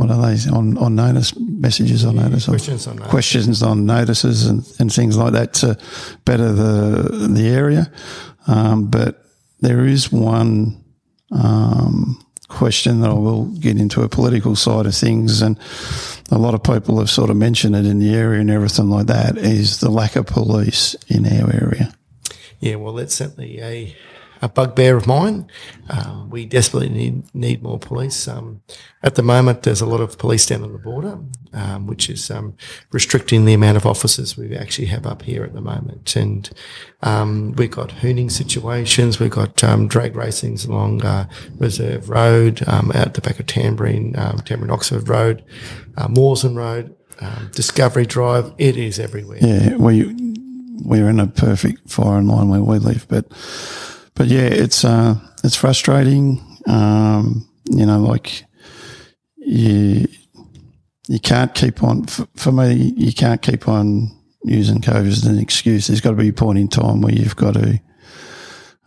what 0.00 0.10
are 0.10 0.20
they 0.26 0.50
on, 0.50 0.78
on 0.78 0.94
notice 0.94 1.38
messages 1.38 2.06
on 2.06 2.16
notice 2.16 2.46
Questions 2.46 2.86
on 2.86 2.96
that. 2.96 3.08
questions 3.10 3.62
on 3.62 3.84
notices 3.84 4.46
and, 4.46 4.66
and 4.78 4.90
things 4.90 5.18
like 5.18 5.34
that 5.34 5.52
to 5.60 5.76
better 6.24 6.52
the, 6.52 7.28
the 7.28 7.48
area. 7.48 7.92
Um, 8.46 8.88
but 8.88 9.22
there 9.60 9.84
is 9.84 10.10
one, 10.10 10.82
um, 11.30 12.24
question 12.48 13.02
that 13.02 13.10
I 13.10 13.14
will 13.14 13.44
get 13.60 13.76
into 13.76 14.02
a 14.02 14.08
political 14.08 14.56
side 14.56 14.86
of 14.86 14.94
things. 14.94 15.42
And 15.42 15.58
a 16.30 16.38
lot 16.38 16.54
of 16.54 16.62
people 16.62 16.98
have 16.98 17.10
sort 17.10 17.28
of 17.28 17.36
mentioned 17.36 17.76
it 17.76 17.84
in 17.84 17.98
the 17.98 18.14
area 18.14 18.40
and 18.40 18.50
everything 18.50 18.88
like 18.88 19.06
that 19.06 19.36
is 19.36 19.80
the 19.80 19.90
lack 19.90 20.16
of 20.16 20.24
police 20.26 20.96
in 21.08 21.26
our 21.26 21.52
area. 21.52 21.92
Yeah, 22.58 22.76
well, 22.76 22.94
that's 22.94 23.14
certainly 23.14 23.60
a, 23.60 23.94
a 24.42 24.48
bugbear 24.48 24.96
of 24.96 25.06
mine. 25.06 25.46
Um, 25.88 26.30
we 26.30 26.46
desperately 26.46 26.88
need 26.88 27.34
need 27.34 27.62
more 27.62 27.78
police. 27.78 28.26
Um, 28.28 28.62
at 29.02 29.14
the 29.14 29.22
moment, 29.22 29.62
there's 29.62 29.80
a 29.80 29.86
lot 29.86 30.00
of 30.00 30.18
police 30.18 30.46
down 30.46 30.62
on 30.62 30.72
the 30.72 30.78
border, 30.78 31.18
um, 31.52 31.86
which 31.86 32.08
is 32.08 32.30
um, 32.30 32.56
restricting 32.92 33.44
the 33.44 33.54
amount 33.54 33.76
of 33.76 33.86
officers 33.86 34.36
we 34.36 34.56
actually 34.56 34.86
have 34.86 35.06
up 35.06 35.22
here 35.22 35.44
at 35.44 35.52
the 35.52 35.60
moment. 35.60 36.16
And 36.16 36.48
um, 37.02 37.52
we've 37.52 37.70
got 37.70 37.90
hooning 37.90 38.30
situations. 38.30 39.18
We've 39.18 39.30
got 39.30 39.62
um, 39.64 39.88
drag 39.88 40.14
racings 40.14 40.66
along 40.66 41.04
uh, 41.04 41.28
Reserve 41.58 42.08
Road, 42.08 42.62
out 42.68 43.14
the 43.14 43.20
back 43.20 43.40
of 43.40 43.46
Tamborine, 43.46 44.16
um, 44.18 44.38
Tamborine 44.38 44.72
Oxenford 44.72 45.08
Road, 45.08 45.44
uh, 45.96 46.08
Road, 46.50 46.94
Discovery 47.52 48.06
Drive. 48.06 48.52
It 48.58 48.76
is 48.76 48.98
everywhere. 48.98 49.38
Yeah, 49.40 49.76
we 49.76 50.14
we're 50.82 51.10
in 51.10 51.20
a 51.20 51.26
perfect 51.26 51.90
firing 51.90 52.26
line 52.26 52.48
where 52.48 52.62
we 52.62 52.78
live, 52.78 53.06
but 53.08 53.26
but 54.14 54.26
yeah, 54.26 54.46
it's 54.46 54.84
uh 54.84 55.16
it's 55.44 55.56
frustrating. 55.56 56.40
Um, 56.66 57.48
you 57.70 57.86
know, 57.86 58.00
like 58.00 58.44
you 59.36 60.06
you 61.08 61.18
can't 61.18 61.54
keep 61.54 61.82
on 61.82 62.04
for, 62.06 62.28
for 62.36 62.52
me. 62.52 62.94
You 62.96 63.12
can't 63.12 63.42
keep 63.42 63.68
on 63.68 64.10
using 64.44 64.80
COVID 64.80 65.08
as 65.08 65.24
an 65.24 65.38
excuse. 65.38 65.86
There's 65.86 66.00
got 66.00 66.10
to 66.10 66.16
be 66.16 66.28
a 66.28 66.32
point 66.32 66.58
in 66.58 66.68
time 66.68 67.00
where 67.00 67.12
you've 67.12 67.36
got 67.36 67.54
to 67.54 67.80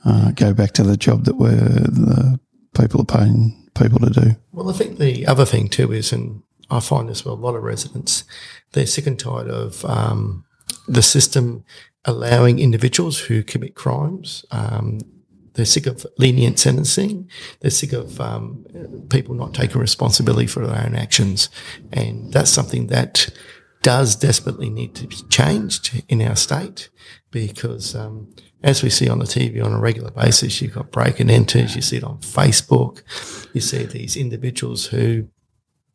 uh, 0.05 0.31
go 0.31 0.53
back 0.53 0.71
to 0.73 0.83
the 0.83 0.97
job 0.97 1.25
that 1.25 1.35
we're 1.35 1.51
the 1.51 2.39
people 2.77 3.01
are 3.01 3.17
paying 3.17 3.69
people 3.75 3.99
to 3.99 4.09
do. 4.09 4.35
Well, 4.51 4.69
I 4.69 4.73
think 4.73 4.97
the 4.97 5.27
other 5.27 5.45
thing 5.45 5.67
too 5.69 5.91
is, 5.91 6.11
and 6.11 6.43
I 6.69 6.79
find 6.79 7.09
this 7.09 7.23
with 7.23 7.33
a 7.33 7.41
lot 7.41 7.55
of 7.55 7.63
residents, 7.63 8.23
they're 8.71 8.85
sick 8.85 9.07
and 9.07 9.19
tired 9.19 9.49
of 9.49 9.83
um, 9.85 10.45
the 10.87 11.01
system 11.01 11.63
allowing 12.05 12.59
individuals 12.59 13.19
who 13.19 13.43
commit 13.43 13.75
crimes. 13.75 14.45
Um, 14.51 14.99
they're 15.53 15.65
sick 15.65 15.85
of 15.85 16.05
lenient 16.17 16.59
sentencing. 16.59 17.29
They're 17.59 17.71
sick 17.71 17.93
of 17.93 18.19
um, 18.19 18.65
people 19.09 19.35
not 19.35 19.53
taking 19.53 19.79
responsibility 19.79 20.47
for 20.47 20.65
their 20.65 20.83
own 20.83 20.95
actions, 20.95 21.49
and 21.91 22.33
that's 22.33 22.49
something 22.49 22.87
that 22.87 23.29
does 23.83 24.15
desperately 24.15 24.69
need 24.69 24.95
to 24.95 25.07
be 25.07 25.17
changed 25.29 26.03
in 26.07 26.21
our 26.21 26.35
state 26.35 26.89
because 27.31 27.95
um, 27.95 28.33
as 28.63 28.81
we 28.81 28.89
see 28.89 29.09
on 29.09 29.19
the 29.19 29.25
TV 29.25 29.63
on 29.63 29.73
a 29.73 29.79
regular 29.79 30.09
basis, 30.09 30.61
you've 30.61 30.73
got 30.73 30.91
break 30.91 31.19
and 31.19 31.29
enters, 31.29 31.75
you 31.75 31.81
see 31.81 31.97
it 31.97 32.03
on 32.03 32.17
Facebook, 32.19 33.01
you 33.53 33.59
see 33.61 33.85
these 33.85 34.15
individuals 34.15 34.87
who 34.87 35.27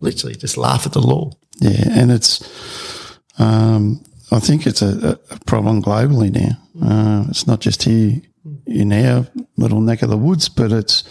literally 0.01 0.37
just 0.37 0.57
laugh 0.57 0.85
at 0.85 0.92
the 0.92 1.01
law. 1.01 1.31
Yeah, 1.61 1.88
and 1.90 2.12
it's, 2.12 3.18
um, 3.38 4.05
I 4.31 4.41
think 4.41 4.67
it's 4.67 4.83
a, 4.83 5.19
a 5.31 5.38
problem 5.47 5.83
globally 5.83 6.31
now. 6.31 6.57
Uh, 6.81 7.25
it's 7.29 7.47
not 7.47 7.61
just 7.61 7.83
here 7.83 8.21
in 8.67 8.93
our 8.93 9.27
little 9.57 9.81
neck 9.81 10.03
of 10.03 10.11
the 10.11 10.17
woods, 10.17 10.49
but 10.49 10.73
it's 10.73 11.05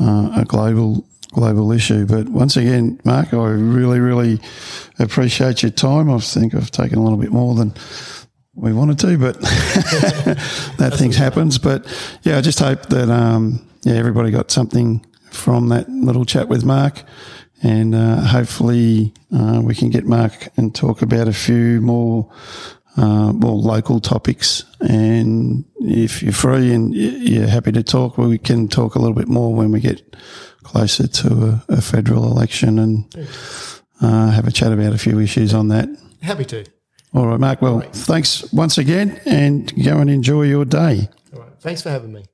uh, 0.00 0.30
a 0.36 0.44
global 0.44 1.06
global 1.32 1.72
issue. 1.72 2.06
But 2.06 2.28
once 2.28 2.56
again, 2.56 3.00
Mark, 3.04 3.34
I 3.34 3.36
really, 3.36 4.00
really 4.00 4.40
appreciate 4.98 5.62
your 5.62 5.70
time. 5.70 6.10
I 6.10 6.18
think 6.18 6.54
I've 6.54 6.70
taken 6.70 6.98
a 6.98 7.02
little 7.02 7.18
bit 7.18 7.30
more 7.30 7.54
than 7.54 7.74
we 8.54 8.72
wanted 8.72 8.98
to, 9.00 9.18
but 9.18 9.40
that 10.78 10.94
things 10.96 11.16
happens. 11.16 11.58
But 11.58 11.86
yeah, 12.22 12.38
I 12.38 12.40
just 12.40 12.58
hope 12.58 12.86
that 12.86 13.10
um, 13.10 13.68
yeah 13.82 13.94
everybody 13.94 14.30
got 14.30 14.50
something 14.50 15.04
from 15.30 15.68
that 15.68 15.88
little 15.88 16.24
chat 16.24 16.48
with 16.48 16.64
Mark, 16.64 17.02
and 17.62 17.94
uh, 17.94 18.20
hopefully 18.20 19.12
uh, 19.34 19.60
we 19.62 19.74
can 19.74 19.90
get 19.90 20.04
Mark 20.04 20.48
and 20.56 20.74
talk 20.74 21.02
about 21.02 21.28
a 21.28 21.32
few 21.32 21.80
more. 21.80 22.30
Uh, 22.96 23.32
more 23.32 23.54
local 23.54 24.00
topics, 24.00 24.64
and 24.80 25.64
if 25.78 26.20
you're 26.20 26.32
free 26.32 26.72
and 26.74 26.92
you're 26.92 27.46
happy 27.46 27.70
to 27.70 27.84
talk, 27.84 28.18
we 28.18 28.38
can 28.38 28.66
talk 28.66 28.96
a 28.96 28.98
little 28.98 29.14
bit 29.14 29.28
more 29.28 29.54
when 29.54 29.70
we 29.70 29.78
get 29.78 30.16
closer 30.64 31.06
to 31.06 31.62
a, 31.68 31.74
a 31.74 31.80
federal 31.80 32.24
election 32.24 32.76
and 32.80 33.28
uh, 34.00 34.30
have 34.30 34.48
a 34.48 34.50
chat 34.50 34.72
about 34.72 34.92
a 34.92 34.98
few 34.98 35.20
issues 35.20 35.54
on 35.54 35.68
that. 35.68 35.88
Happy 36.22 36.44
to. 36.46 36.64
All 37.14 37.26
right, 37.26 37.40
Mark. 37.40 37.62
Well, 37.62 37.80
thanks 37.80 38.52
once 38.52 38.78
again 38.78 39.20
and 39.24 39.72
go 39.84 39.98
and 39.98 40.10
enjoy 40.10 40.42
your 40.42 40.64
day. 40.64 41.08
All 41.34 41.40
right. 41.40 41.52
Thanks 41.60 41.82
for 41.82 41.90
having 41.90 42.12
me. 42.12 42.24